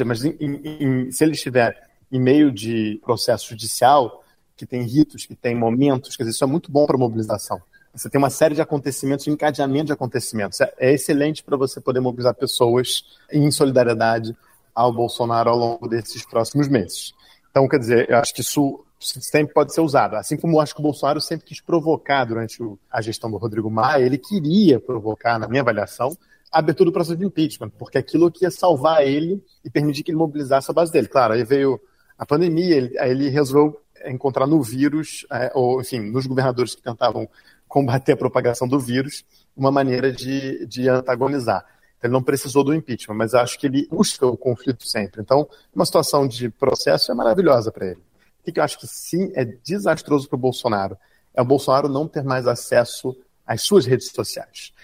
mas 0.07 0.25
em, 0.25 0.37
em, 0.41 1.11
se 1.11 1.23
ele 1.23 1.33
estiver 1.33 1.77
em 2.11 2.19
meio 2.19 2.51
de 2.51 2.99
processo 3.05 3.51
judicial 3.51 4.25
que 4.57 4.65
tem 4.65 4.83
ritos, 4.85 5.27
que 5.27 5.35
tem 5.35 5.55
momentos, 5.55 6.17
quer 6.17 6.23
dizer, 6.23 6.35
isso 6.35 6.45
é 6.45 6.47
muito 6.47 6.73
bom 6.73 6.87
para 6.87 6.97
mobilização. 6.97 7.61
Você 7.95 8.09
tem 8.09 8.19
uma 8.19 8.31
série 8.31 8.55
de 8.55 8.63
acontecimentos, 8.63 9.27
um 9.27 9.33
encadeamento 9.33 9.87
de 9.87 9.93
acontecimentos. 9.93 10.61
É, 10.61 10.73
é 10.79 10.93
excelente 10.93 11.43
para 11.43 11.57
você 11.57 11.81
poder 11.81 12.01
mobilizar 12.01 12.35
pessoas 12.35 13.05
em 13.31 13.51
solidariedade 13.51 14.35
ao 14.75 14.93
Bolsonaro 14.93 15.51
ao 15.51 15.57
longo 15.57 15.89
desses 15.89 16.25
próximos 16.25 16.69
meses. 16.69 17.13
Então, 17.51 17.69
quer 17.69 17.79
dizer, 17.79 18.09
eu 18.09 18.17
acho 18.17 18.33
que 18.33 18.41
isso 18.41 18.83
sempre 18.99 19.53
pode 19.53 19.75
ser 19.75 19.83
usado. 19.83 20.15
Assim 20.15 20.37
como 20.37 20.57
eu 20.57 20.61
acho 20.61 20.75
que 20.75 20.81
o 20.81 20.83
Bolsonaro 20.83 21.21
sempre 21.21 21.47
quis 21.47 21.61
provocar 21.61 22.25
durante 22.25 22.59
a 22.91 23.03
gestão 23.03 23.31
do 23.31 23.37
Rodrigo 23.37 23.71
Maia, 23.71 24.05
ele 24.05 24.17
queria 24.17 24.81
provocar, 24.81 25.39
na 25.39 25.47
minha 25.47 25.61
avaliação, 25.61 26.17
a 26.51 26.59
abertura 26.59 26.91
do 26.91 26.93
processo 26.93 27.17
de 27.17 27.25
impeachment, 27.25 27.71
porque 27.79 27.99
aquilo 27.99 28.31
que 28.31 28.45
ia 28.45 28.51
salvar 28.51 29.07
ele 29.07 29.43
e 29.65 29.71
permitir 29.71 30.03
que 30.03 30.11
ele 30.11 30.19
mobilizasse 30.19 30.71
a 30.71 30.75
base 30.75 30.93
dele. 30.93 31.09
Claro, 31.09 31.35
aí 31.35 31.45
veio 31.45 31.81
a 32.19 32.25
pandemia, 32.25 32.77
ele, 32.77 32.99
aí 32.99 33.11
ele 33.11 33.29
resolveu 33.29 33.81
encontrar 34.07 34.47
no 34.47 34.63
vírus, 34.63 35.27
é, 35.31 35.51
ou 35.55 35.81
enfim, 35.81 36.01
nos 36.01 36.27
governadores 36.27 36.75
que 36.75 36.83
tentavam 36.83 37.29
combater 37.73 38.13
a 38.13 38.17
propagação 38.19 38.69
do 38.69 38.79
vírus, 38.79 39.25
uma 39.57 39.73
maneira 39.73 40.13
de, 40.13 40.67
de 40.67 40.91
antagonizar. 40.91 41.65
Ele 42.03 42.13
não 42.13 42.23
precisou 42.23 42.63
do 42.63 42.75
impeachment, 42.75 43.15
mas 43.15 43.33
acho 43.33 43.59
que 43.59 43.67
ele 43.67 43.89
busca 43.91 44.27
o 44.27 44.37
conflito 44.37 44.87
sempre. 44.87 45.23
Então, 45.23 45.49
uma 45.75 45.87
situação 45.87 46.29
de 46.29 46.51
processo 46.51 47.11
é 47.11 47.15
maravilhosa 47.15 47.73
para 47.73 47.87
ele. 47.87 48.03
O 48.47 48.53
que 48.53 48.61
eu 48.61 48.63
acho 48.63 48.79
que 48.79 48.87
sim 48.87 49.33
é 49.35 49.47
desastroso 49.47 50.29
para 50.29 50.37
o 50.37 50.39
Bolsonaro 50.39 50.99
é 51.33 51.41
o 51.41 51.47
Bolsonaro 51.47 51.89
não 51.89 52.07
ter 52.07 52.23
mais 52.23 52.47
acesso 52.47 53.17
às 53.47 53.63
suas 53.63 53.87
redes 53.87 54.11
sociais. 54.11 54.75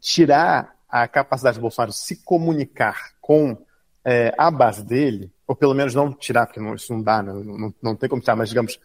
Tirar 0.00 0.74
a 0.88 1.06
capacidade 1.06 1.58
do 1.58 1.62
Bolsonaro 1.62 1.92
se 1.92 2.16
comunicar 2.16 3.10
com 3.20 3.58
é, 4.02 4.34
a 4.38 4.50
base 4.50 4.82
dele, 4.82 5.30
ou 5.46 5.54
pelo 5.54 5.74
menos 5.74 5.94
não 5.94 6.10
tirar, 6.10 6.46
porque 6.46 6.60
não, 6.60 6.74
isso 6.76 6.94
não 6.94 7.02
dá, 7.02 7.22
né? 7.22 7.30
não, 7.30 7.58
não, 7.58 7.74
não, 7.82 7.94
tem 7.94 8.08
como 8.08 8.22
tirar, 8.22 8.36
mas 8.36 8.48
digamos, 8.48 8.80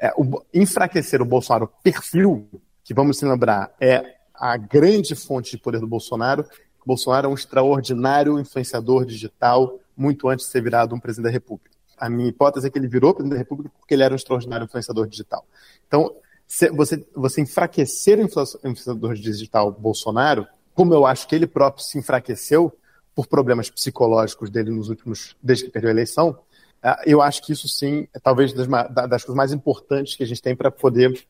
é, 0.00 0.12
o, 0.16 0.42
enfraquecer 0.52 1.22
o 1.22 1.24
Bolsonaro 1.24 1.72
perfil 1.80 2.48
que 2.88 2.94
vamos 2.94 3.18
se 3.18 3.26
lembrar 3.26 3.70
é 3.78 4.14
a 4.32 4.56
grande 4.56 5.14
fonte 5.14 5.50
de 5.50 5.58
poder 5.58 5.78
do 5.78 5.86
Bolsonaro. 5.86 6.46
Bolsonaro 6.86 7.26
é 7.26 7.30
um 7.30 7.34
extraordinário 7.34 8.40
influenciador 8.40 9.04
digital, 9.04 9.78
muito 9.94 10.26
antes 10.26 10.46
de 10.46 10.52
ser 10.52 10.62
virado 10.62 10.94
um 10.94 10.98
presidente 10.98 11.26
da 11.26 11.30
República. 11.30 11.76
A 11.98 12.08
minha 12.08 12.30
hipótese 12.30 12.66
é 12.66 12.70
que 12.70 12.78
ele 12.78 12.88
virou 12.88 13.12
presidente 13.12 13.34
da 13.34 13.38
República 13.38 13.70
porque 13.78 13.92
ele 13.92 14.02
era 14.02 14.14
um 14.14 14.16
extraordinário 14.16 14.64
influenciador 14.64 15.06
digital. 15.06 15.44
Então, 15.86 16.14
você, 16.74 17.06
você 17.14 17.42
enfraquecer 17.42 18.18
o 18.18 18.22
influenciador 18.22 19.14
digital 19.16 19.70
Bolsonaro, 19.70 20.46
como 20.74 20.94
eu 20.94 21.04
acho 21.04 21.28
que 21.28 21.34
ele 21.34 21.46
próprio 21.46 21.84
se 21.84 21.98
enfraqueceu 21.98 22.74
por 23.14 23.26
problemas 23.26 23.68
psicológicos 23.68 24.48
dele 24.48 24.70
nos 24.70 24.88
últimos, 24.88 25.36
desde 25.42 25.66
que 25.66 25.70
perdeu 25.70 25.90
a 25.90 25.92
eleição, 25.92 26.38
ah, 26.82 27.02
eu 27.04 27.20
acho 27.20 27.42
que 27.42 27.52
isso 27.52 27.68
sim 27.68 28.08
é 28.14 28.18
talvez 28.18 28.54
das, 28.54 28.66
das 28.66 29.24
coisas 29.24 29.34
mais 29.34 29.52
importantes 29.52 30.14
que 30.14 30.22
a 30.22 30.26
gente 30.26 30.40
tem 30.40 30.56
para 30.56 30.70
poder 30.70 31.22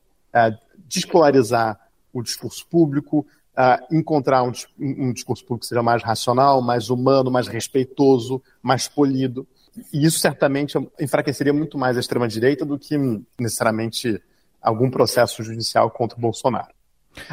despolarizar 0.89 1.79
o 2.11 2.23
discurso 2.23 2.65
público, 2.67 3.25
uh, 3.57 3.95
encontrar 3.95 4.43
um, 4.43 4.51
um, 4.79 5.13
discurso 5.13 5.43
público 5.45 5.61
que 5.61 5.67
seja 5.67 5.83
mais 5.83 6.03
racional, 6.03 6.61
mais 6.61 6.89
humano, 6.89 7.29
mais 7.29 7.47
respeitoso, 7.47 8.41
mais 8.61 8.87
polido. 8.87 9.47
E 9.93 10.05
isso 10.05 10.19
certamente 10.19 10.75
enfraqueceria 10.99 11.53
muito 11.53 11.77
mais 11.77 11.95
a 11.95 11.99
extrema-direita 11.99 12.65
do 12.65 12.77
que 12.77 12.97
necessariamente 13.39 14.21
algum 14.61 14.89
processo 14.89 15.43
judicial 15.43 15.89
contra 15.91 16.17
o 16.17 16.21
Bolsonaro. 16.21 16.73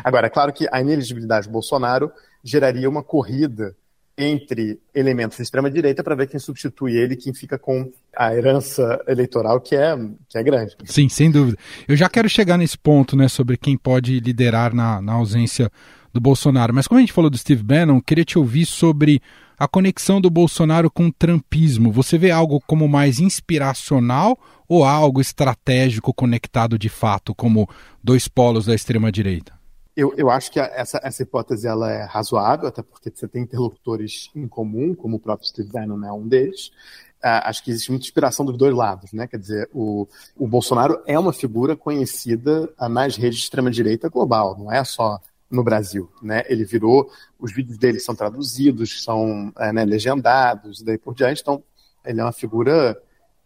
Agora, 0.04 0.26
é 0.26 0.30
claro 0.30 0.52
que 0.52 0.68
a 0.70 0.80
ineligibilidade 0.80 1.48
do 1.48 1.52
Bolsonaro 1.52 2.12
geraria 2.42 2.88
uma 2.88 3.02
corrida 3.02 3.76
entre 4.18 4.80
elementos 4.94 5.36
de 5.36 5.42
extrema-direita 5.42 6.02
para 6.02 6.14
ver 6.14 6.26
quem 6.26 6.40
substitui 6.40 6.96
ele, 6.96 7.16
quem 7.16 7.34
fica 7.34 7.58
com 7.58 7.90
a 8.16 8.34
herança 8.34 9.02
eleitoral 9.06 9.60
que 9.60 9.76
é, 9.76 9.94
que 10.28 10.38
é 10.38 10.42
grande. 10.42 10.74
Sim, 10.84 11.08
sem 11.08 11.30
dúvida. 11.30 11.58
Eu 11.86 11.96
já 11.96 12.08
quero 12.08 12.28
chegar 12.28 12.56
nesse 12.56 12.78
ponto, 12.78 13.14
né, 13.14 13.28
sobre 13.28 13.56
quem 13.56 13.76
pode 13.76 14.18
liderar 14.20 14.74
na, 14.74 15.02
na 15.02 15.12
ausência 15.12 15.70
do 16.12 16.20
Bolsonaro. 16.20 16.72
Mas 16.72 16.86
como 16.86 16.98
a 16.98 17.02
gente 17.02 17.12
falou 17.12 17.28
do 17.28 17.36
Steve 17.36 17.62
Bannon, 17.62 18.00
queria 18.00 18.24
te 18.24 18.38
ouvir 18.38 18.64
sobre 18.64 19.20
a 19.58 19.68
conexão 19.68 20.20
do 20.20 20.30
Bolsonaro 20.30 20.90
com 20.90 21.06
o 21.06 21.12
trumpismo. 21.12 21.92
Você 21.92 22.18
vê 22.18 22.30
algo 22.30 22.60
como 22.66 22.88
mais 22.88 23.20
inspiracional 23.20 24.38
ou 24.68 24.84
algo 24.84 25.20
estratégico 25.20 26.12
conectado 26.12 26.78
de 26.78 26.88
fato, 26.88 27.34
como 27.34 27.68
dois 28.02 28.28
polos 28.28 28.66
da 28.66 28.74
extrema-direita? 28.74 29.55
Eu, 29.96 30.12
eu 30.14 30.28
acho 30.28 30.52
que 30.52 30.60
essa, 30.60 31.00
essa 31.02 31.22
hipótese 31.22 31.66
ela 31.66 31.90
é 31.90 32.04
razoável, 32.04 32.68
até 32.68 32.82
porque 32.82 33.10
você 33.12 33.26
tem 33.26 33.42
interlocutores 33.42 34.30
em 34.34 34.46
comum, 34.46 34.94
como 34.94 35.16
o 35.16 35.18
próprio 35.18 35.48
Steve 35.48 35.70
Bannon 35.70 36.04
é 36.04 36.12
um 36.12 36.28
deles. 36.28 36.70
Uh, 37.24 37.40
acho 37.44 37.64
que 37.64 37.70
existe 37.70 37.90
muita 37.90 38.04
inspiração 38.04 38.44
dos 38.44 38.58
dois 38.58 38.74
lados, 38.74 39.12
né? 39.14 39.26
Quer 39.26 39.38
dizer, 39.38 39.70
o, 39.72 40.06
o 40.36 40.46
Bolsonaro 40.46 41.02
é 41.06 41.18
uma 41.18 41.32
figura 41.32 41.74
conhecida 41.74 42.70
nas 42.78 43.16
redes 43.16 43.38
de 43.38 43.44
extrema-direita 43.44 44.10
global, 44.10 44.56
não 44.58 44.70
é 44.70 44.84
só 44.84 45.18
no 45.50 45.64
Brasil, 45.64 46.10
né? 46.20 46.42
Ele 46.46 46.66
virou, 46.66 47.10
os 47.38 47.52
vídeos 47.52 47.78
dele 47.78 47.98
são 47.98 48.14
traduzidos, 48.14 49.02
são 49.02 49.50
é, 49.58 49.72
né, 49.72 49.84
legendados, 49.86 50.82
daí 50.82 50.98
por 50.98 51.14
diante, 51.14 51.40
então 51.40 51.62
ele 52.04 52.20
é 52.20 52.22
uma 52.22 52.32
figura 52.32 53.00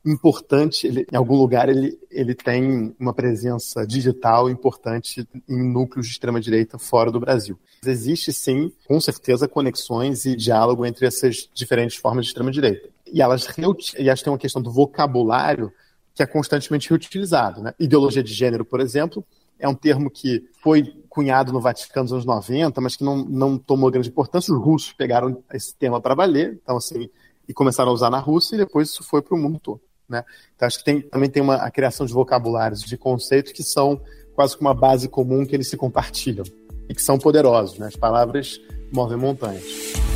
importante, 0.05 0.87
ele, 0.87 1.07
em 1.13 1.17
algum 1.17 1.37
lugar 1.37 1.69
ele, 1.69 1.99
ele 2.11 2.35
tem 2.35 2.95
uma 2.99 3.13
presença 3.13 3.87
digital 3.87 4.49
importante 4.49 5.29
em 5.49 5.63
núcleos 5.63 6.07
de 6.07 6.13
extrema-direita 6.13 6.79
fora 6.79 7.11
do 7.11 7.21
Brasil. 7.21 7.59
Existe 7.85 8.33
sim, 8.33 8.73
com 8.87 9.01
certeza, 9.01 9.47
conexões 9.47 10.25
e 10.25 10.35
diálogo 10.35 10.87
entre 10.87 11.07
essas 11.07 11.49
diferentes 11.53 11.97
formas 11.97 12.25
de 12.25 12.31
extrema-direita. 12.31 12.89
E 13.13 13.21
elas, 13.21 13.47
e 13.99 14.09
elas 14.09 14.23
têm 14.23 14.33
uma 14.33 14.39
questão 14.39 14.63
do 14.63 14.71
vocabulário 14.71 15.73
que 16.15 16.23
é 16.23 16.27
constantemente 16.27 16.89
reutilizado. 16.89 17.63
Né? 17.63 17.75
Ideologia 17.79 18.23
de 18.23 18.33
gênero, 18.33 18.65
por 18.65 18.81
exemplo, 18.81 19.25
é 19.59 19.69
um 19.69 19.75
termo 19.75 20.11
que 20.11 20.49
foi 20.63 20.95
cunhado 21.09 21.53
no 21.53 21.61
Vaticano 21.61 22.05
nos 22.05 22.13
anos 22.13 22.25
90, 22.25 22.81
mas 22.81 22.97
que 22.97 23.05
não, 23.05 23.17
não 23.25 23.59
tomou 23.59 23.91
grande 23.91 24.09
importância. 24.09 24.53
Os 24.53 24.61
russos 24.61 24.93
pegaram 24.93 25.43
esse 25.53 25.75
tema 25.75 26.01
para 26.01 26.15
valer, 26.15 26.59
então 26.63 26.77
assim, 26.77 27.11
e 27.47 27.53
começaram 27.53 27.91
a 27.91 27.95
usar 27.95 28.11
na 28.11 28.19
Rússia, 28.19 28.55
e 28.55 28.59
depois 28.59 28.89
isso 28.89 29.03
foi 29.03 29.21
para 29.21 29.35
o 29.35 29.39
mundo 29.39 29.59
todo. 29.59 29.81
Né? 30.11 30.25
Então, 30.55 30.67
acho 30.67 30.79
que 30.79 30.85
tem, 30.85 31.01
também 31.01 31.31
tem 31.31 31.43
uma, 31.43 31.55
a 31.55 31.71
criação 31.71 32.05
de 32.05 32.13
vocabulários, 32.13 32.83
de 32.83 32.97
conceitos 32.99 33.53
que 33.53 33.63
são 33.63 34.01
quase 34.35 34.57
que 34.57 34.61
uma 34.61 34.75
base 34.75 35.09
comum 35.09 35.47
que 35.47 35.55
eles 35.55 35.71
se 35.71 35.77
compartilham 35.77 36.45
e 36.89 36.95
que 36.95 37.03
são 37.03 37.19
poderosos. 37.19 37.79
Né? 37.79 37.87
As 37.87 37.97
palavras 37.97 38.61
movem 38.93 39.17
montanhas. 39.17 40.10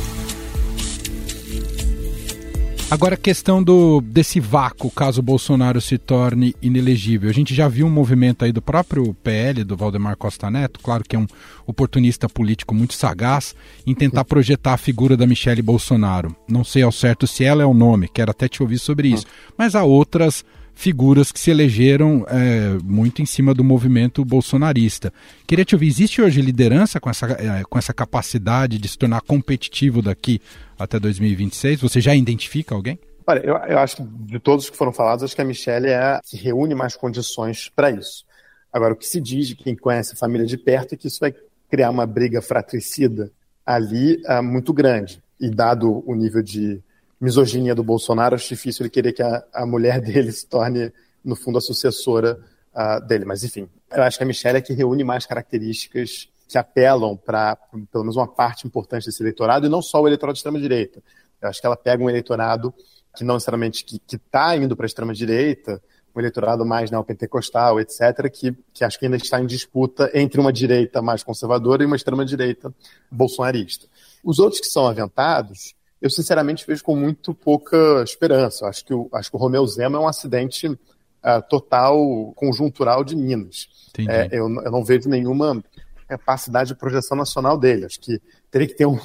Agora 2.95 3.15
a 3.15 3.17
questão 3.17 3.61
do 3.61 3.99
desse 3.99 4.39
vácuo, 4.39 4.89
caso 4.89 5.21
Bolsonaro 5.21 5.81
se 5.81 5.97
torne 5.97 6.55
inelegível. 6.61 7.29
A 7.29 7.33
gente 7.33 7.53
já 7.53 7.67
viu 7.67 7.87
um 7.87 7.89
movimento 7.89 8.45
aí 8.45 8.53
do 8.53 8.61
próprio 8.61 9.13
PL, 9.15 9.65
do 9.65 9.75
Valdemar 9.75 10.15
Costa 10.15 10.49
Neto, 10.49 10.79
claro 10.81 11.03
que 11.03 11.13
é 11.13 11.19
um 11.19 11.27
oportunista 11.67 12.29
político 12.29 12.73
muito 12.73 12.93
sagaz, 12.93 13.53
em 13.85 13.93
tentar 13.93 14.23
projetar 14.23 14.75
a 14.75 14.77
figura 14.77 15.17
da 15.17 15.27
Michelle 15.27 15.61
Bolsonaro. 15.61 16.33
Não 16.47 16.63
sei 16.63 16.83
ao 16.83 16.91
certo 16.91 17.27
se 17.27 17.43
ela 17.43 17.61
é 17.61 17.65
o 17.65 17.73
nome, 17.73 18.07
quero 18.07 18.31
até 18.31 18.47
te 18.47 18.63
ouvir 18.63 18.79
sobre 18.79 19.09
isso. 19.09 19.25
Mas 19.57 19.75
há 19.75 19.83
outras 19.83 20.45
figuras 20.75 21.31
que 21.31 21.39
se 21.39 21.49
elegeram 21.49 22.25
é, 22.27 22.77
muito 22.83 23.21
em 23.21 23.25
cima 23.25 23.53
do 23.53 23.63
movimento 23.63 24.23
bolsonarista. 24.23 25.11
Queria 25.47 25.65
te 25.65 25.73
ouvir, 25.73 25.87
existe 25.87 26.21
hoje 26.21 26.41
liderança 26.41 26.99
com 26.99 27.09
essa, 27.09 27.25
é, 27.31 27.63
com 27.63 27.79
essa 27.79 27.93
capacidade 27.93 28.77
de 28.77 28.87
se 28.87 28.97
tornar 28.97 29.21
competitivo 29.21 30.01
daqui 30.01 30.41
até 30.77 30.99
2026? 30.99 31.81
Você 31.81 32.01
já 32.01 32.13
identifica 32.13 32.75
alguém? 32.75 32.99
Olha, 33.25 33.39
eu, 33.39 33.55
eu 33.55 33.79
acho 33.79 33.95
que 33.97 34.03
de 34.03 34.37
todos 34.37 34.69
que 34.69 34.77
foram 34.77 34.91
falados, 34.91 35.23
acho 35.23 35.35
que 35.35 35.41
a 35.41 35.45
Michelle 35.45 35.87
é 35.87 35.95
a 35.95 36.21
que 36.23 36.37
reúne 36.37 36.75
mais 36.75 36.95
condições 36.95 37.71
para 37.73 37.89
isso. 37.89 38.25
Agora, 38.71 38.93
o 38.93 38.97
que 38.97 39.07
se 39.07 39.21
diz 39.21 39.47
de 39.47 39.55
quem 39.55 39.75
conhece 39.75 40.13
a 40.13 40.17
família 40.17 40.45
de 40.45 40.57
perto 40.57 40.93
é 40.93 40.97
que 40.97 41.07
isso 41.07 41.19
vai 41.21 41.33
criar 41.71 41.89
uma 41.89 42.05
briga 42.05 42.41
fratricida 42.41 43.31
ali 43.65 44.21
uh, 44.27 44.43
muito 44.43 44.73
grande. 44.73 45.23
E 45.39 45.49
dado 45.49 46.03
o 46.05 46.13
nível 46.13 46.43
de 46.43 46.81
misoginia 47.19 47.73
do 47.73 47.83
Bolsonaro, 47.83 48.35
acho 48.35 48.49
difícil 48.49 48.83
ele 48.83 48.89
querer 48.89 49.13
que 49.13 49.21
a, 49.21 49.43
a 49.53 49.65
mulher 49.65 50.01
dele 50.01 50.31
se 50.31 50.45
torne, 50.45 50.91
no 51.23 51.35
fundo, 51.35 51.57
a 51.57 51.61
sucessora 51.61 52.39
uh, 52.73 53.05
dele. 53.05 53.25
Mas, 53.25 53.43
enfim, 53.43 53.69
eu 53.91 54.03
acho 54.03 54.17
que 54.17 54.23
a 54.23 54.27
Michelle 54.27 54.57
é 54.57 54.61
que 54.61 54.73
reúne 54.73 55.03
mais 55.03 55.25
características 55.25 56.29
que 56.47 56.57
apelam 56.57 57.17
para 57.17 57.55
pelo 57.91 58.03
menos 58.03 58.15
uma 58.15 58.27
parte 58.27 58.67
importante 58.67 59.05
desse 59.05 59.21
eleitorado, 59.23 59.65
e 59.65 59.69
não 59.69 59.81
só 59.81 60.01
o 60.01 60.07
eleitorado 60.07 60.33
de 60.33 60.39
extrema-direita. 60.39 61.01
Eu 61.41 61.49
acho 61.49 61.59
que 61.59 61.65
ela 61.65 61.75
pega 61.75 62.03
um 62.03 62.09
eleitorado 62.09 62.73
que 63.15 63.23
não 63.23 63.35
necessariamente 63.35 63.83
que 63.83 63.99
está 64.15 64.55
indo 64.55 64.75
para 64.75 64.85
a 64.85 64.87
extrema-direita, 64.87 65.81
um 66.15 66.19
eleitorado 66.19 66.65
mais 66.65 66.89
neopentecostal, 66.89 67.79
etc., 67.79 68.29
que, 68.31 68.55
que 68.73 68.83
acho 68.83 68.97
que 68.97 69.05
ainda 69.05 69.17
está 69.17 69.39
em 69.39 69.45
disputa 69.45 70.09
entre 70.13 70.39
uma 70.39 70.51
direita 70.51 71.01
mais 71.01 71.23
conservadora 71.23 71.83
e 71.83 71.85
uma 71.85 71.95
extrema-direita 71.95 72.73
bolsonarista. 73.11 73.87
Os 74.23 74.39
outros 74.39 74.61
que 74.61 74.67
são 74.67 74.87
aventados, 74.87 75.74
eu 76.01 76.09
sinceramente 76.09 76.65
vejo 76.67 76.83
com 76.83 76.95
muito 76.95 77.33
pouca 77.33 78.03
esperança. 78.03 78.65
Eu 78.65 78.69
acho 78.69 78.85
que 78.85 78.93
o, 78.93 79.09
acho 79.13 79.29
que 79.29 79.35
o 79.35 79.39
Romeu 79.39 79.65
Zema 79.65 79.97
é 79.97 80.01
um 80.01 80.07
acidente 80.07 80.67
uh, 80.67 81.41
total, 81.49 82.33
conjuntural 82.35 83.03
de 83.03 83.15
Minas. 83.15 83.67
É, 83.97 84.27
eu, 84.31 84.49
eu 84.49 84.71
não 84.71 84.83
vejo 84.83 85.09
nenhuma 85.09 85.63
capacidade 86.07 86.69
de 86.69 86.75
projeção 86.75 87.17
nacional 87.17 87.57
dele. 87.57 87.85
Acho 87.85 87.99
que 87.99 88.21
teria 88.51 88.67
que 88.67 88.75
ter 88.75 88.85
um, 88.85 88.99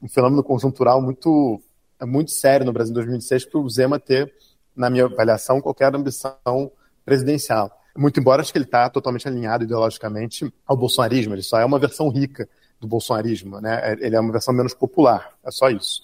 um 0.00 0.08
fenômeno 0.08 0.42
conjuntural 0.42 1.00
muito, 1.00 1.60
muito 2.02 2.30
sério 2.30 2.64
no 2.64 2.72
Brasil 2.72 2.92
em 2.92 2.94
2016 2.94 3.46
para 3.46 3.60
o 3.60 3.68
Zema 3.68 3.98
ter, 3.98 4.32
na 4.76 4.88
minha 4.88 5.04
avaliação, 5.04 5.60
qualquer 5.60 5.94
ambição 5.94 6.70
presidencial. 7.04 7.80
Muito 7.96 8.18
embora 8.18 8.42
acho 8.42 8.50
que 8.50 8.58
ele 8.58 8.64
está 8.64 8.88
totalmente 8.90 9.26
alinhado 9.28 9.64
ideologicamente 9.64 10.52
ao 10.66 10.76
bolsonarismo, 10.76 11.34
ele 11.34 11.42
só 11.42 11.60
é 11.60 11.64
uma 11.64 11.78
versão 11.78 12.08
rica 12.08 12.48
do 12.80 12.88
bolsonarismo, 12.88 13.60
né? 13.60 13.96
Ele 14.00 14.16
é 14.16 14.20
uma 14.20 14.32
versão 14.32 14.52
menos 14.52 14.74
popular, 14.74 15.32
é 15.44 15.50
só 15.50 15.68
isso. 15.70 16.02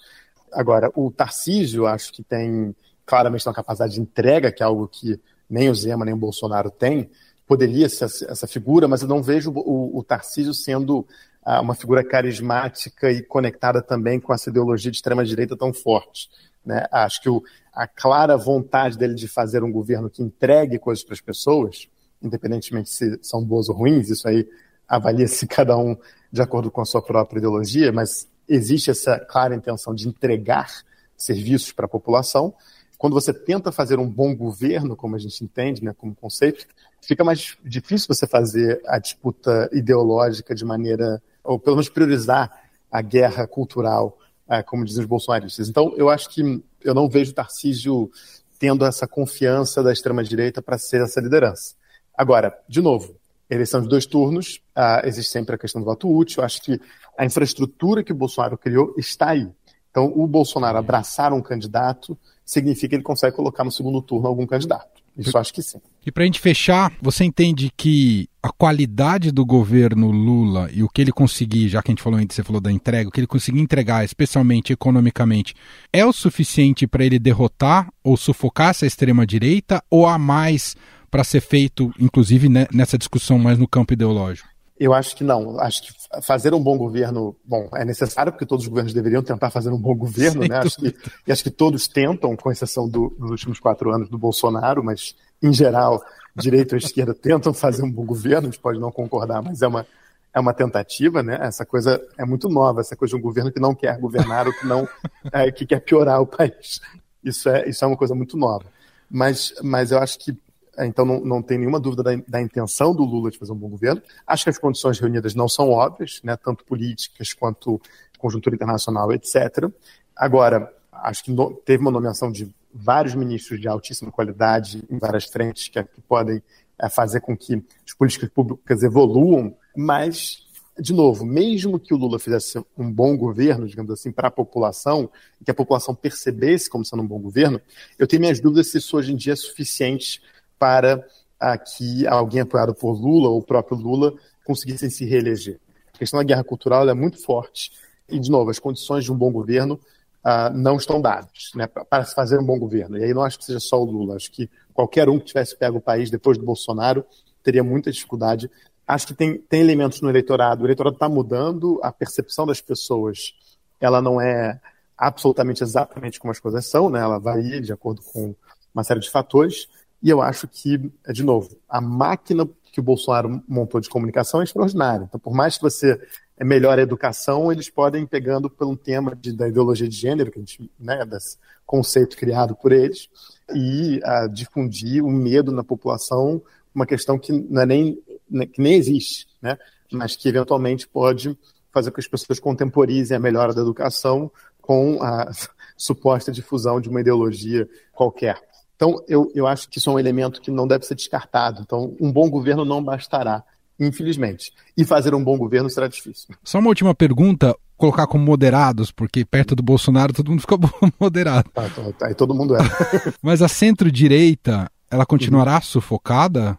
Agora, 0.51 0.91
o 0.95 1.11
Tarcísio, 1.11 1.85
acho 1.85 2.11
que 2.11 2.23
tem 2.23 2.75
claramente 3.05 3.47
uma 3.47 3.53
capacidade 3.53 3.93
de 3.93 4.01
entrega, 4.01 4.51
que 4.51 4.63
é 4.63 4.65
algo 4.65 4.87
que 4.87 5.19
nem 5.49 5.69
o 5.69 5.75
Zema 5.75 6.05
nem 6.05 6.13
o 6.13 6.17
Bolsonaro 6.17 6.71
têm, 6.71 7.09
poderia 7.45 7.89
ser 7.89 8.05
essa 8.05 8.47
figura, 8.47 8.87
mas 8.87 9.01
eu 9.01 9.07
não 9.07 9.21
vejo 9.21 9.51
o, 9.51 9.97
o 9.97 10.03
Tarcísio 10.03 10.53
sendo 10.53 11.05
ah, 11.43 11.59
uma 11.59 11.75
figura 11.75 12.03
carismática 12.03 13.11
e 13.11 13.21
conectada 13.21 13.81
também 13.81 14.19
com 14.19 14.33
essa 14.33 14.49
ideologia 14.49 14.89
de 14.89 14.97
extrema-direita 14.97 15.57
tão 15.57 15.73
forte. 15.73 16.29
Né? 16.65 16.85
Acho 16.91 17.21
que 17.21 17.29
o, 17.29 17.43
a 17.73 17.87
clara 17.87 18.37
vontade 18.37 18.97
dele 18.97 19.15
de 19.15 19.27
fazer 19.27 19.63
um 19.63 19.71
governo 19.71 20.09
que 20.09 20.21
entregue 20.21 20.79
coisas 20.79 21.03
para 21.03 21.13
as 21.13 21.21
pessoas, 21.21 21.89
independentemente 22.21 22.89
se 22.89 23.19
são 23.21 23.43
boas 23.43 23.67
ou 23.67 23.75
ruins, 23.75 24.09
isso 24.09 24.27
aí 24.27 24.47
avalia-se 24.87 25.47
cada 25.47 25.77
um 25.77 25.97
de 26.31 26.41
acordo 26.41 26.71
com 26.71 26.81
a 26.81 26.85
sua 26.85 27.01
própria 27.01 27.39
ideologia, 27.39 27.91
mas 27.91 28.27
existe 28.53 28.91
essa 28.91 29.19
clara 29.19 29.55
intenção 29.55 29.95
de 29.95 30.07
entregar 30.07 30.83
serviços 31.15 31.71
para 31.71 31.85
a 31.85 31.89
população. 31.89 32.53
Quando 32.97 33.13
você 33.13 33.33
tenta 33.33 33.71
fazer 33.71 33.97
um 33.97 34.07
bom 34.07 34.35
governo, 34.35 34.95
como 34.95 35.15
a 35.15 35.19
gente 35.19 35.43
entende, 35.43 35.83
né, 35.83 35.93
como 35.97 36.13
conceito, 36.13 36.67
fica 37.01 37.23
mais 37.23 37.57
difícil 37.63 38.07
você 38.07 38.27
fazer 38.27 38.81
a 38.85 38.99
disputa 38.99 39.69
ideológica 39.71 40.53
de 40.53 40.65
maneira, 40.65 41.21
ou 41.43 41.57
pelo 41.57 41.77
menos 41.77 41.89
priorizar 41.89 42.51
a 42.91 43.01
guerra 43.01 43.47
cultural, 43.47 44.17
é, 44.47 44.61
como 44.61 44.83
dizem 44.83 45.01
os 45.01 45.07
bolsonaristas. 45.07 45.69
Então, 45.69 45.93
eu 45.95 46.09
acho 46.09 46.29
que 46.29 46.63
eu 46.83 46.93
não 46.93 47.07
vejo 47.07 47.33
Tarcísio 47.33 48.11
tendo 48.59 48.85
essa 48.85 49.07
confiança 49.07 49.81
da 49.81 49.91
extrema-direita 49.91 50.61
para 50.61 50.77
ser 50.77 51.01
essa 51.01 51.19
liderança. 51.21 51.73
Agora, 52.15 52.55
de 52.67 52.81
novo, 52.81 53.15
eleição 53.55 53.81
de 53.81 53.87
dois 53.87 54.05
turnos, 54.05 54.61
uh, 54.77 55.05
existe 55.05 55.31
sempre 55.31 55.55
a 55.55 55.57
questão 55.57 55.81
do 55.81 55.85
voto 55.85 56.09
útil. 56.09 56.41
Eu 56.41 56.45
acho 56.45 56.61
que 56.61 56.79
a 57.17 57.25
infraestrutura 57.25 58.03
que 58.03 58.11
o 58.11 58.15
Bolsonaro 58.15 58.57
criou 58.57 58.93
está 58.97 59.31
aí. 59.31 59.47
Então, 59.89 60.11
o 60.15 60.25
Bolsonaro 60.25 60.77
abraçar 60.77 61.33
um 61.33 61.41
candidato 61.41 62.17
significa 62.45 62.89
que 62.89 62.95
ele 62.95 63.03
consegue 63.03 63.35
colocar 63.35 63.63
no 63.63 63.71
segundo 63.71 64.01
turno 64.01 64.27
algum 64.27 64.47
candidato. 64.47 65.01
Isso 65.17 65.37
acho 65.37 65.53
que 65.53 65.61
sim. 65.61 65.79
E 66.05 66.11
para 66.11 66.23
a 66.23 66.25
gente 66.25 66.39
fechar, 66.39 66.91
você 67.01 67.25
entende 67.25 67.71
que 67.75 68.29
a 68.41 68.49
qualidade 68.49 69.31
do 69.31 69.45
governo 69.45 70.09
Lula 70.09 70.69
e 70.71 70.81
o 70.83 70.89
que 70.89 71.01
ele 71.01 71.11
conseguir, 71.11 71.67
já 71.67 71.81
que 71.81 71.91
a 71.91 71.93
gente 71.93 72.01
falou 72.01 72.17
antes, 72.17 72.35
você 72.35 72.43
falou 72.43 72.61
da 72.61 72.71
entrega, 72.71 73.09
o 73.09 73.11
que 73.11 73.19
ele 73.19 73.27
conseguir 73.27 73.59
entregar, 73.59 74.05
especialmente 74.05 74.71
economicamente, 74.71 75.53
é 75.91 76.05
o 76.05 76.13
suficiente 76.13 76.87
para 76.87 77.05
ele 77.05 77.19
derrotar 77.19 77.89
ou 78.03 78.15
sufocar 78.15 78.69
essa 78.69 78.85
extrema-direita 78.85 79.83
ou 79.89 80.07
há 80.07 80.17
mais 80.17 80.75
para 81.11 81.23
ser 81.23 81.41
feito, 81.41 81.93
inclusive 81.99 82.47
né, 82.47 82.65
nessa 82.73 82.97
discussão 82.97 83.37
mais 83.37 83.59
no 83.59 83.67
campo 83.67 83.93
ideológico? 83.93 84.49
Eu 84.79 84.95
acho 84.95 85.15
que 85.15 85.23
não. 85.23 85.59
Acho 85.59 85.83
que 85.83 85.93
fazer 86.23 86.55
um 86.55 86.59
bom 86.59 86.75
governo, 86.75 87.35
bom, 87.45 87.69
é 87.75 87.85
necessário 87.85 88.31
porque 88.31 88.47
todos 88.47 88.65
os 88.65 88.69
governos 88.69 88.93
deveriam 88.93 89.21
tentar 89.21 89.51
fazer 89.51 89.69
um 89.69 89.77
bom 89.77 89.93
governo, 89.93 90.41
Sem 90.41 90.49
né? 90.49 90.57
Acho 90.57 90.77
que, 90.77 90.95
e 91.27 91.31
acho 91.31 91.43
que 91.43 91.51
todos 91.51 91.87
tentam, 91.87 92.35
com 92.35 92.51
exceção 92.51 92.89
do, 92.89 93.15
dos 93.19 93.29
últimos 93.29 93.59
quatro 93.59 93.91
anos 93.93 94.09
do 94.09 94.17
Bolsonaro, 94.17 94.83
mas 94.83 95.15
em 95.39 95.53
geral, 95.53 96.01
direita 96.35 96.73
ou 96.73 96.79
esquerda 96.79 97.13
tentam 97.13 97.53
fazer 97.53 97.83
um 97.83 97.91
bom 97.91 98.03
governo. 98.03 98.47
A 98.47 98.51
gente 98.51 98.59
pode 98.59 98.79
não 98.79 98.91
concordar, 98.91 99.43
mas 99.43 99.61
é 99.61 99.67
uma 99.67 99.85
é 100.33 100.39
uma 100.39 100.53
tentativa, 100.53 101.21
né? 101.21 101.37
Essa 101.41 101.63
coisa 101.63 102.01
é 102.17 102.25
muito 102.25 102.49
nova, 102.49 102.81
essa 102.81 102.95
coisa 102.95 103.13
de 103.13 103.19
um 103.19 103.21
governo 103.21 103.51
que 103.51 103.59
não 103.59 103.75
quer 103.75 103.99
governar 103.99 104.47
ou 104.47 104.53
que 104.53 104.65
não 104.65 104.87
é, 105.31 105.51
que 105.51 105.65
quer 105.65 105.81
piorar 105.81 106.21
o 106.21 106.25
país. 106.25 106.81
Isso 107.23 107.49
é 107.49 107.69
isso 107.69 107.85
é 107.85 107.87
uma 107.87 107.97
coisa 107.97 108.15
muito 108.15 108.35
nova. 108.35 108.65
Mas 109.07 109.53
mas 109.61 109.91
eu 109.91 109.99
acho 109.99 110.17
que 110.17 110.35
então 110.85 111.05
não, 111.05 111.19
não 111.19 111.41
tem 111.41 111.57
nenhuma 111.57 111.79
dúvida 111.79 112.03
da, 112.03 112.11
da, 112.27 112.41
intenção 112.41 112.95
do 112.95 113.03
Lula 113.03 113.29
de 113.29 113.37
fazer 113.37 113.51
um 113.51 113.57
bom 113.57 113.69
governo. 113.69 114.01
Acho 114.25 114.45
que 114.45 114.49
as 114.49 114.57
condições 114.57 114.99
reunidas 114.99 115.35
não 115.35 115.47
são 115.47 115.69
óbvias, 115.69 116.19
né, 116.23 116.37
tanto 116.37 116.63
políticas 116.65 117.33
quanto 117.33 117.81
conjuntura 118.17 118.55
internacional, 118.55 119.11
etc. 119.11 119.69
Agora, 120.15 120.73
acho 120.91 121.23
que 121.23 121.31
no, 121.31 121.53
teve 121.53 121.81
uma 121.81 121.91
nomeação 121.91 122.31
de 122.31 122.53
vários 122.73 123.15
ministros 123.15 123.59
de 123.59 123.67
altíssima 123.67 124.11
qualidade 124.11 124.83
em 124.89 124.97
várias 124.97 125.25
frentes 125.25 125.67
que, 125.67 125.83
que 125.83 126.01
podem 126.01 126.41
é, 126.79 126.89
fazer 126.89 127.21
com 127.21 127.35
que 127.35 127.63
as 127.85 127.93
políticas 127.93 128.29
públicas 128.29 128.83
evoluam, 128.83 129.55
mas 129.75 130.45
de 130.79 130.93
novo, 130.93 131.25
mesmo 131.25 131.79
que 131.79 131.93
o 131.93 131.97
Lula 131.97 132.17
fizesse 132.17 132.57
um 132.77 132.91
bom 132.91 133.15
governo, 133.15 133.67
digamos 133.67 133.91
assim, 133.91 134.11
para 134.11 134.29
a 134.29 134.31
população, 134.31 135.09
e 135.39 135.45
que 135.45 135.51
a 135.51 135.53
população 135.53 135.93
percebesse 135.93 136.69
como 136.69 136.85
sendo 136.85 137.03
um 137.03 137.07
bom 137.07 137.19
governo, 137.19 137.61
eu 137.99 138.07
tenho 138.07 138.21
minhas 138.21 138.39
dúvidas 138.39 138.71
se 138.71 138.77
isso 138.77 138.97
hoje 138.97 139.11
em 139.11 139.15
dia 139.15 139.33
é 139.33 139.35
suficiente 139.35 140.21
para 140.61 141.03
ah, 141.39 141.57
que 141.57 142.05
alguém 142.05 142.41
apoiado 142.41 142.75
por 142.75 142.91
Lula 142.91 143.29
ou 143.29 143.39
o 143.39 143.43
próprio 143.43 143.75
Lula 143.75 144.13
conseguissem 144.45 144.91
se 144.91 145.03
reeleger. 145.05 145.59
A 145.91 145.97
questão 145.97 146.19
da 146.19 146.23
guerra 146.23 146.43
cultural 146.43 146.87
é 146.87 146.93
muito 146.93 147.19
forte 147.23 147.71
e, 148.07 148.19
de 148.19 148.29
novo, 148.29 148.51
as 148.51 148.59
condições 148.59 149.03
de 149.03 149.11
um 149.11 149.17
bom 149.17 149.31
governo 149.31 149.79
ah, 150.23 150.51
não 150.51 150.75
estão 150.75 151.01
dadas 151.01 151.49
né, 151.55 151.65
para 151.65 152.05
se 152.05 152.13
fazer 152.13 152.39
um 152.39 152.45
bom 152.45 152.59
governo. 152.59 152.95
E 152.95 153.03
aí 153.03 153.11
não 153.11 153.23
acho 153.23 153.39
que 153.39 153.45
seja 153.45 153.59
só 153.59 153.81
o 153.81 153.85
Lula, 153.85 154.17
acho 154.17 154.31
que 154.31 154.47
qualquer 154.71 155.09
um 155.09 155.17
que 155.17 155.25
tivesse 155.25 155.57
pego 155.57 155.79
o 155.79 155.81
país 155.81 156.11
depois 156.11 156.37
do 156.37 156.45
Bolsonaro 156.45 157.03
teria 157.41 157.63
muita 157.63 157.91
dificuldade. 157.91 158.47
Acho 158.87 159.07
que 159.07 159.15
tem, 159.15 159.39
tem 159.39 159.61
elementos 159.61 159.99
no 159.99 160.09
eleitorado. 160.11 160.61
O 160.61 160.67
eleitorado 160.67 160.95
está 160.95 161.09
mudando, 161.09 161.79
a 161.81 161.91
percepção 161.91 162.45
das 162.45 162.61
pessoas 162.61 163.33
ela 163.79 163.99
não 163.99 164.21
é 164.21 164.61
absolutamente 164.95 165.63
exatamente 165.63 166.19
como 166.19 166.29
as 166.29 166.39
coisas 166.39 166.69
são, 166.69 166.87
né? 166.87 166.99
ela 166.99 167.17
varia 167.17 167.59
de 167.59 167.73
acordo 167.73 168.03
com 168.03 168.35
uma 168.71 168.83
série 168.83 168.99
de 168.99 169.09
fatores. 169.09 169.67
E 170.01 170.09
eu 170.09 170.21
acho 170.21 170.47
que, 170.47 170.91
é, 171.05 171.13
de 171.13 171.23
novo, 171.23 171.49
a 171.69 171.79
máquina 171.79 172.47
que 172.71 172.79
o 172.79 172.83
Bolsonaro 172.83 173.43
montou 173.47 173.81
de 173.81 173.89
comunicação 173.89 174.41
é 174.41 174.43
extraordinária. 174.43 175.05
Então, 175.07 175.19
por 175.19 175.33
mais 175.33 175.57
que 175.57 175.63
você 175.63 175.99
é 176.37 176.43
melhor 176.43 176.79
a 176.79 176.81
educação, 176.81 177.51
eles 177.51 177.69
podem, 177.69 178.05
pegando 178.05 178.51
um 178.61 178.75
tema 178.75 179.15
de, 179.15 179.33
da 179.33 179.47
ideologia 179.47 179.87
de 179.87 179.95
gênero, 179.95 180.31
que 180.31 180.39
a 180.39 180.41
gente, 180.41 180.71
né, 180.79 181.05
desse 181.05 181.37
conceito 181.65 182.17
criado 182.17 182.55
por 182.55 182.71
eles, 182.71 183.09
e 183.53 183.99
a, 184.03 184.27
difundir 184.27 185.03
o 185.03 185.09
medo 185.11 185.51
na 185.51 185.63
população, 185.63 186.41
uma 186.73 186.85
questão 186.85 187.19
que, 187.19 187.31
não 187.31 187.61
é 187.61 187.65
nem, 187.65 188.01
né, 188.29 188.45
que 188.45 188.61
nem 188.61 188.75
existe, 188.75 189.27
né, 189.41 189.57
mas 189.91 190.15
que 190.15 190.29
eventualmente 190.29 190.87
pode 190.87 191.37
fazer 191.71 191.91
com 191.91 191.95
que 191.95 192.01
as 192.01 192.07
pessoas 192.07 192.39
contemporizem 192.39 193.15
a 193.15 193.19
melhora 193.19 193.53
da 193.53 193.61
educação 193.61 194.31
com 194.61 195.01
a 195.03 195.29
suposta 195.75 196.31
difusão 196.31 196.79
de 196.79 196.89
uma 196.89 197.01
ideologia 197.01 197.69
qualquer. 197.91 198.41
Então, 198.81 198.99
eu, 199.07 199.31
eu 199.35 199.45
acho 199.45 199.69
que 199.69 199.77
isso 199.77 199.91
é 199.91 199.93
um 199.93 199.99
elemento 199.99 200.41
que 200.41 200.49
não 200.49 200.67
deve 200.67 200.87
ser 200.87 200.95
descartado. 200.95 201.61
Então, 201.61 201.95
um 202.01 202.11
bom 202.11 202.27
governo 202.27 202.65
não 202.65 202.83
bastará, 202.83 203.43
infelizmente. 203.79 204.51
E 204.75 204.83
fazer 204.83 205.13
um 205.13 205.23
bom 205.23 205.37
governo 205.37 205.69
será 205.69 205.87
difícil. 205.87 206.29
Só 206.43 206.57
uma 206.57 206.69
última 206.69 206.95
pergunta, 206.95 207.55
colocar 207.77 208.07
como 208.07 208.25
moderados, 208.25 208.91
porque 208.91 209.23
perto 209.23 209.55
do 209.55 209.61
Bolsonaro 209.61 210.13
todo 210.13 210.31
mundo 210.31 210.41
ficou 210.41 210.57
moderado. 210.99 211.47
Tá, 211.53 211.69
tá, 211.69 212.07
aí 212.07 212.15
todo 212.15 212.33
mundo 212.33 212.55
é. 212.55 212.59
Mas 213.21 213.43
a 213.43 213.47
centro-direita, 213.47 214.67
ela 214.89 215.05
continuará 215.05 215.57
uhum. 215.57 215.61
sufocada, 215.61 216.57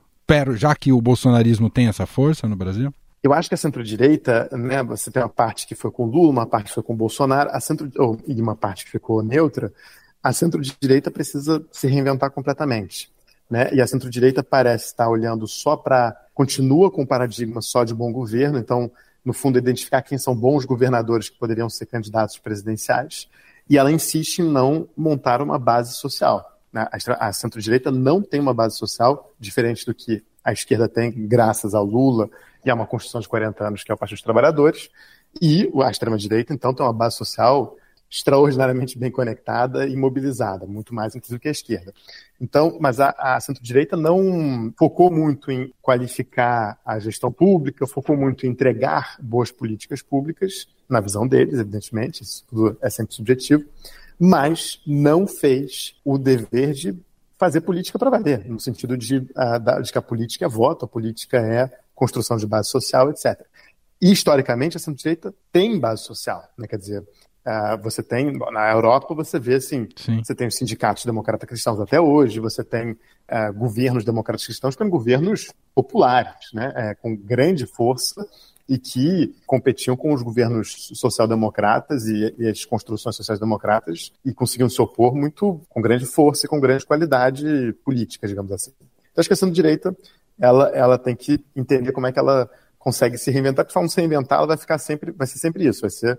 já 0.54 0.76
que 0.76 0.92
o 0.92 1.02
bolsonarismo 1.02 1.68
tem 1.68 1.88
essa 1.88 2.06
força 2.06 2.46
no 2.46 2.54
Brasil? 2.54 2.94
Eu 3.20 3.32
acho 3.32 3.48
que 3.48 3.54
a 3.56 3.58
centro-direita, 3.58 4.48
né, 4.52 4.80
você 4.84 5.10
tem 5.10 5.20
uma 5.20 5.28
parte 5.28 5.66
que 5.66 5.74
foi 5.74 5.90
com 5.90 6.06
Lula, 6.06 6.30
uma 6.30 6.46
parte 6.46 6.68
que 6.68 6.74
foi 6.74 6.84
com 6.84 6.94
Bolsonaro, 6.94 7.50
a 7.52 7.58
centro, 7.58 7.90
ou, 7.98 8.16
e 8.28 8.40
uma 8.40 8.54
parte 8.54 8.84
que 8.84 8.92
ficou 8.92 9.24
neutra 9.24 9.72
a 10.22 10.32
centro-direita 10.32 11.10
precisa 11.10 11.64
se 11.72 11.86
reinventar 11.86 12.30
completamente. 12.30 13.10
Né? 13.50 13.68
E 13.74 13.80
a 13.80 13.86
centro-direita 13.86 14.42
parece 14.42 14.86
estar 14.86 15.08
olhando 15.08 15.46
só 15.46 15.76
para. 15.76 16.16
continua 16.32 16.90
com 16.90 17.02
o 17.02 17.06
paradigma 17.06 17.60
só 17.60 17.84
de 17.84 17.94
bom 17.94 18.12
governo, 18.12 18.58
então, 18.58 18.90
no 19.24 19.32
fundo, 19.32 19.58
identificar 19.58 20.00
quem 20.02 20.16
são 20.16 20.34
bons 20.34 20.64
governadores 20.64 21.28
que 21.28 21.38
poderiam 21.38 21.68
ser 21.68 21.86
candidatos 21.86 22.38
presidenciais, 22.38 23.28
e 23.68 23.76
ela 23.76 23.92
insiste 23.92 24.38
em 24.38 24.48
não 24.48 24.88
montar 24.96 25.42
uma 25.42 25.58
base 25.58 25.94
social. 25.94 26.58
Né? 26.72 26.88
A 27.18 27.32
centro-direita 27.32 27.90
não 27.90 28.22
tem 28.22 28.40
uma 28.40 28.54
base 28.54 28.76
social, 28.76 29.30
diferente 29.38 29.84
do 29.84 29.94
que 29.94 30.24
a 30.42 30.52
esquerda 30.52 30.88
tem 30.88 31.10
graças 31.10 31.74
ao 31.74 31.84
Lula 31.84 32.30
e 32.64 32.70
a 32.70 32.74
uma 32.74 32.86
Constituição 32.86 33.20
de 33.20 33.28
40 33.28 33.66
anos, 33.66 33.84
que 33.84 33.92
é 33.92 33.94
o 33.94 33.98
Partido 33.98 34.16
dos 34.16 34.24
Trabalhadores, 34.24 34.88
e 35.40 35.70
a 35.82 35.90
extrema-direita, 35.90 36.52
então, 36.52 36.72
tem 36.72 36.84
uma 36.84 36.92
base 36.92 37.16
social 37.16 37.76
extraordinariamente 38.12 38.98
bem 38.98 39.10
conectada 39.10 39.86
e 39.86 39.96
mobilizada, 39.96 40.66
muito 40.66 40.94
mais 40.94 41.16
inclusive 41.16 41.40
que 41.40 41.48
a 41.48 41.50
esquerda. 41.50 41.94
Então, 42.38 42.76
mas 42.78 43.00
a, 43.00 43.14
a 43.18 43.40
centro-direita 43.40 43.96
não 43.96 44.70
focou 44.78 45.10
muito 45.10 45.50
em 45.50 45.72
qualificar 45.80 46.78
a 46.84 46.98
gestão 46.98 47.32
pública, 47.32 47.86
focou 47.86 48.14
muito 48.14 48.46
em 48.46 48.50
entregar 48.50 49.16
boas 49.18 49.50
políticas 49.50 50.02
públicas, 50.02 50.68
na 50.90 51.00
visão 51.00 51.26
deles, 51.26 51.58
evidentemente, 51.58 52.22
isso 52.22 52.44
é 52.82 52.90
sempre 52.90 53.14
subjetivo, 53.14 53.64
mas 54.20 54.82
não 54.86 55.26
fez 55.26 55.94
o 56.04 56.18
dever 56.18 56.74
de 56.74 56.94
fazer 57.38 57.62
política 57.62 57.98
para 57.98 58.10
valer, 58.10 58.44
no 58.44 58.60
sentido 58.60 58.94
de, 58.94 59.20
de 59.20 59.92
que 59.92 59.98
a 59.98 60.02
política 60.02 60.44
é 60.44 60.48
voto, 60.48 60.84
a 60.84 60.88
política 60.88 61.38
é 61.38 61.70
construção 61.94 62.36
de 62.36 62.46
base 62.46 62.68
social, 62.68 63.08
etc. 63.08 63.40
E, 64.02 64.12
historicamente, 64.12 64.76
a 64.76 64.80
centro-direita 64.80 65.34
tem 65.50 65.80
base 65.80 66.02
social, 66.02 66.46
né? 66.58 66.66
quer 66.66 66.76
dizer, 66.76 67.02
Uh, 67.44 67.82
você 67.82 68.04
tem, 68.04 68.32
na 68.52 68.70
Europa, 68.70 69.14
você 69.14 69.36
vê 69.36 69.54
assim, 69.54 69.88
Sim. 69.96 70.22
você 70.22 70.32
tem 70.32 70.46
os 70.46 70.54
sindicatos 70.54 71.04
democratas 71.04 71.48
cristãos 71.48 71.80
até 71.80 72.00
hoje, 72.00 72.38
você 72.38 72.62
tem 72.62 72.92
uh, 72.92 73.52
governos 73.52 74.04
democratas 74.04 74.46
cristãos 74.46 74.76
que 74.76 74.82
são 74.82 74.88
governos 74.88 75.52
populares, 75.74 76.52
né, 76.54 76.72
é, 76.76 76.94
com 76.94 77.16
grande 77.16 77.66
força 77.66 78.24
e 78.68 78.78
que 78.78 79.34
competiam 79.44 79.96
com 79.96 80.14
os 80.14 80.22
governos 80.22 80.90
social-democratas 80.94 82.06
e, 82.06 82.32
e, 82.38 82.48
as 82.48 82.64
construções 82.64 83.16
sociais-democratas 83.16 84.12
e 84.24 84.32
conseguiam 84.32 84.68
se 84.68 84.80
opor 84.80 85.14
muito 85.14 85.60
com 85.68 85.82
grande 85.82 86.06
força 86.06 86.46
e 86.46 86.48
com 86.48 86.60
grande 86.60 86.86
qualidade 86.86 87.74
política, 87.84 88.28
digamos 88.28 88.52
assim. 88.52 88.72
Então, 88.78 89.20
acho 89.20 89.28
que 89.28 89.32
a 89.32 89.36
centro-direita, 89.36 89.96
ela, 90.40 90.68
ela 90.68 90.96
tem 90.96 91.16
que 91.16 91.44
entender 91.56 91.90
como 91.90 92.06
é 92.06 92.12
que 92.12 92.18
ela 92.18 92.48
consegue 92.78 93.18
se 93.18 93.30
reinventar, 93.30 93.64
porque 93.64 93.74
falando 93.74 93.90
se 93.90 94.00
reinventar, 94.00 94.38
ela 94.38 94.46
vai 94.46 94.56
ficar 94.56 94.78
sempre, 94.78 95.10
vai 95.10 95.26
ser 95.26 95.38
sempre 95.38 95.66
isso, 95.66 95.80
vai 95.80 95.90
ser 95.90 96.18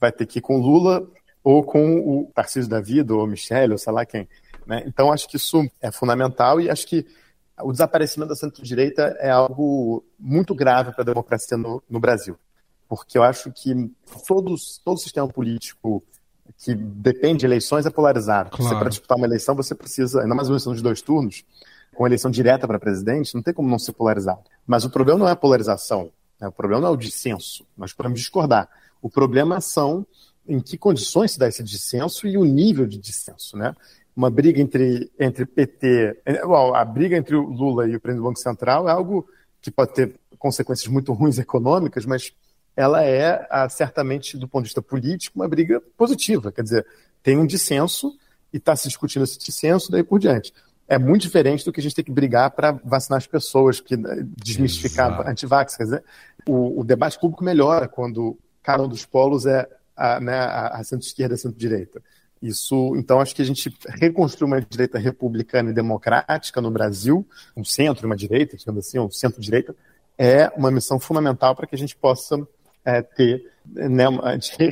vai 0.00 0.10
ter 0.10 0.26
que 0.26 0.38
ir 0.38 0.42
com 0.42 0.58
Lula 0.58 1.06
ou 1.42 1.62
com 1.62 1.98
o 1.98 2.30
Tarcísio 2.34 2.70
da 2.70 2.80
Vida, 2.80 3.14
ou 3.14 3.26
Michele, 3.26 3.72
ou 3.72 3.78
sei 3.78 3.92
lá 3.92 4.04
quem. 4.04 4.28
Né? 4.66 4.82
Então, 4.86 5.12
acho 5.12 5.28
que 5.28 5.36
isso 5.36 5.68
é 5.80 5.90
fundamental 5.90 6.60
e 6.60 6.70
acho 6.70 6.86
que 6.86 7.06
o 7.62 7.72
desaparecimento 7.72 8.30
da 8.30 8.36
centro-direita 8.36 9.16
é 9.18 9.30
algo 9.30 10.04
muito 10.18 10.54
grave 10.54 10.92
para 10.92 11.02
a 11.02 11.04
democracia 11.04 11.56
no, 11.56 11.82
no, 11.88 12.00
Brasil. 12.00 12.36
Porque 12.88 13.16
eu 13.16 13.22
acho 13.22 13.52
que 13.52 13.90
todos, 14.26 14.80
todo 14.84 14.98
sistema 14.98 15.28
político 15.28 16.02
que 16.58 16.74
depende 16.74 17.40
de 17.40 17.46
eleições 17.46 17.86
é 17.86 17.90
polarizado. 17.90 18.50
Claro. 18.50 18.64
Você, 18.64 18.78
para 18.78 18.88
disputar 18.88 19.16
uma 19.16 19.26
eleição, 19.26 19.54
você 19.54 19.74
precisa, 19.74 20.22
ainda 20.22 20.34
mais 20.34 20.48
uma 20.48 20.54
eleição 20.54 20.74
de 20.74 20.82
dois 20.82 21.00
turnos, 21.00 21.44
com 21.94 22.06
eleição 22.06 22.30
direta 22.30 22.66
para 22.66 22.78
presidente, 22.78 23.34
não 23.34 23.42
tem 23.42 23.54
como 23.54 23.68
não 23.68 23.78
ser 23.78 23.92
polarizado. 23.92 24.40
Mas 24.66 24.84
o 24.84 24.90
problema 24.90 25.18
não 25.18 25.28
é 25.28 25.32
a 25.32 25.36
polarização, 25.36 26.10
né? 26.40 26.48
o 26.48 26.52
problema 26.52 26.82
não 26.82 26.88
é 26.88 26.92
o 26.92 26.96
dissenso, 26.96 27.66
nós 27.76 27.92
podemos 27.92 28.18
discordar. 28.18 28.68
O 29.00 29.08
problema 29.08 29.60
são 29.60 30.06
em 30.46 30.60
que 30.60 30.76
condições 30.76 31.32
se 31.32 31.38
dá 31.38 31.48
esse 31.48 31.62
dissenso 31.62 32.26
e 32.26 32.36
o 32.36 32.44
nível 32.44 32.86
de 32.86 32.98
dissenso, 32.98 33.56
né? 33.56 33.74
Uma 34.16 34.28
briga 34.28 34.60
entre, 34.60 35.10
entre 35.18 35.46
PT, 35.46 36.22
a 36.74 36.84
briga 36.84 37.16
entre 37.16 37.36
o 37.36 37.42
Lula 37.42 37.88
e 37.88 37.94
o 37.94 38.00
presidente 38.00 38.22
do 38.22 38.28
Banco 38.28 38.40
Central 38.40 38.88
é 38.88 38.92
algo 38.92 39.26
que 39.62 39.70
pode 39.70 39.94
ter 39.94 40.14
consequências 40.38 40.88
muito 40.88 41.12
ruins 41.12 41.38
econômicas, 41.38 42.04
mas 42.04 42.32
ela 42.76 43.04
é, 43.04 43.46
certamente, 43.68 44.36
do 44.36 44.48
ponto 44.48 44.64
de 44.64 44.68
vista 44.68 44.82
político, 44.82 45.38
uma 45.38 45.48
briga 45.48 45.80
positiva. 45.96 46.50
Quer 46.50 46.62
dizer, 46.62 46.86
tem 47.22 47.36
um 47.36 47.46
dissenso 47.46 48.16
e 48.52 48.56
está 48.56 48.74
se 48.74 48.88
discutindo 48.88 49.22
esse 49.22 49.38
dissenso, 49.38 49.90
daí 49.90 50.02
por 50.02 50.18
diante. 50.18 50.52
É 50.88 50.98
muito 50.98 51.22
diferente 51.22 51.64
do 51.64 51.72
que 51.72 51.78
a 51.78 51.82
gente 51.82 51.94
tem 51.94 52.04
que 52.04 52.10
brigar 52.10 52.50
para 52.50 52.72
vacinar 52.84 53.18
as 53.18 53.26
pessoas, 53.26 53.80
que 53.80 53.96
né, 53.96 54.26
desmistificar 54.36 55.28
antivax. 55.28 55.76
Quer 55.76 55.84
dizer, 55.84 56.04
o, 56.48 56.80
o 56.80 56.84
debate 56.84 57.18
público 57.18 57.44
melhora 57.44 57.86
quando 57.86 58.36
cada 58.62 58.82
um 58.82 58.88
dos 58.88 59.04
polos 59.04 59.46
é 59.46 59.68
a, 59.96 60.20
né, 60.20 60.38
a 60.38 60.82
centro-esquerda 60.82 61.34
e 61.34 61.38
centro-direita. 61.38 62.02
Isso, 62.42 62.94
então, 62.96 63.20
acho 63.20 63.36
que 63.36 63.42
a 63.42 63.44
gente 63.44 63.74
reconstruir 63.86 64.46
uma 64.46 64.60
direita 64.62 64.98
republicana 64.98 65.70
e 65.70 65.74
democrática 65.74 66.60
no 66.60 66.70
Brasil, 66.70 67.26
um 67.54 67.64
centro 67.64 68.06
uma 68.06 68.16
direita, 68.16 68.56
digamos 68.56 68.86
assim, 68.86 68.98
um 68.98 69.10
centro-direita, 69.10 69.74
é 70.16 70.50
uma 70.56 70.70
missão 70.70 70.98
fundamental 70.98 71.54
para 71.54 71.66
que 71.66 71.74
a 71.74 71.78
gente 71.78 71.94
possa 71.94 72.36
é, 72.82 73.02
ter, 73.02 73.44
né, 73.66 74.04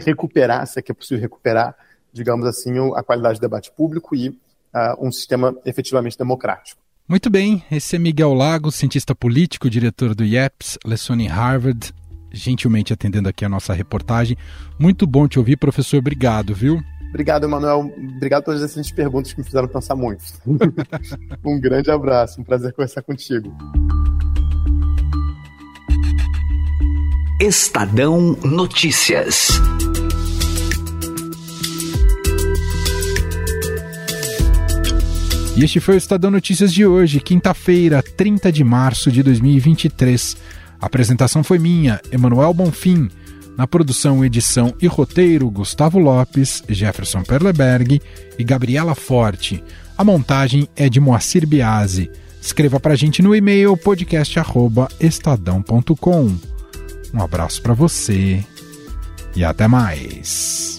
recuperar, 0.05 0.67
se 0.67 0.79
é 0.79 0.83
que 0.83 0.93
é 0.93 0.95
possível 0.95 1.21
recuperar, 1.21 1.77
digamos 2.11 2.47
assim, 2.47 2.73
a 2.95 3.03
qualidade 3.03 3.39
do 3.39 3.43
debate 3.43 3.71
público 3.71 4.17
e 4.17 4.31
uh, 4.31 4.37
um 4.99 5.13
sistema 5.13 5.55
efetivamente 5.65 6.17
democrático. 6.17 6.81
Muito 7.07 7.31
bem, 7.31 7.65
esse 7.71 7.97
é 7.97 7.99
Miguel 7.99 8.35
Lago, 8.35 8.71
cientista 8.71 9.15
político, 9.15 9.71
diretor 9.71 10.15
do 10.15 10.25
IEPS, 10.25 10.79
leciona 10.85 11.23
em 11.23 11.27
Harvard, 11.27 11.95
gentilmente 12.31 12.93
atendendo 12.93 13.29
aqui 13.29 13.45
a 13.45 13.49
nossa 13.49 13.73
reportagem. 13.73 14.37
Muito 14.79 15.07
bom 15.07 15.27
te 15.27 15.39
ouvir, 15.39 15.57
professor. 15.57 15.99
Obrigado, 15.99 16.55
viu? 16.55 16.83
Obrigado, 17.09 17.45
Emanuel. 17.45 17.93
Obrigado 18.17 18.45
pelas 18.45 18.63
excelentes 18.63 18.93
perguntas 18.93 19.33
que 19.33 19.41
me 19.41 19.45
fizeram 19.45 19.67
pensar 19.67 19.95
muito. 19.95 20.23
um 21.45 21.61
grande 21.61 21.91
abraço, 21.91 22.41
um 22.41 22.45
prazer 22.45 22.73
conversar 22.73 23.03
contigo. 23.03 23.53
Estadão 27.41 28.37
Notícias. 28.45 29.49
E 35.57 35.65
este 35.65 35.81
foi 35.81 35.95
o 35.95 35.99
Estadão 35.99 36.31
Notícias 36.31 36.73
de 36.73 36.87
hoje, 36.87 37.19
quinta-feira, 37.19 38.01
30 38.01 38.53
de 38.53 38.63
março 38.63 39.11
de 39.11 39.25
2023. 39.25 40.37
A 40.81 40.87
apresentação 40.87 41.43
foi 41.43 41.59
minha, 41.59 42.01
Emanuel 42.11 42.55
Bonfim. 42.55 43.11
Na 43.57 43.67
produção, 43.67 44.25
edição 44.25 44.73
e 44.81 44.87
roteiro, 44.87 45.51
Gustavo 45.51 45.99
Lopes, 45.99 46.63
Jefferson 46.69 47.25
Perleberg 47.25 48.01
e 48.39 48.45
Gabriela 48.45 48.95
Forte. 48.95 49.65
A 49.97 50.05
montagem 50.05 50.69
é 50.77 50.89
de 50.89 51.01
Moacir 51.01 51.45
Biasi. 51.45 52.09
Escreva 52.41 52.79
para 52.79 52.93
a 52.93 52.97
gente 52.97 53.21
no 53.21 53.35
e-mail 53.35 53.77
podcast@estadão.com. 53.77 56.37
Um 57.13 57.23
abraço 57.23 57.61
para 57.61 57.75
você 57.75 58.45
e 59.35 59.45
até 59.45 59.67
mais. 59.67 60.78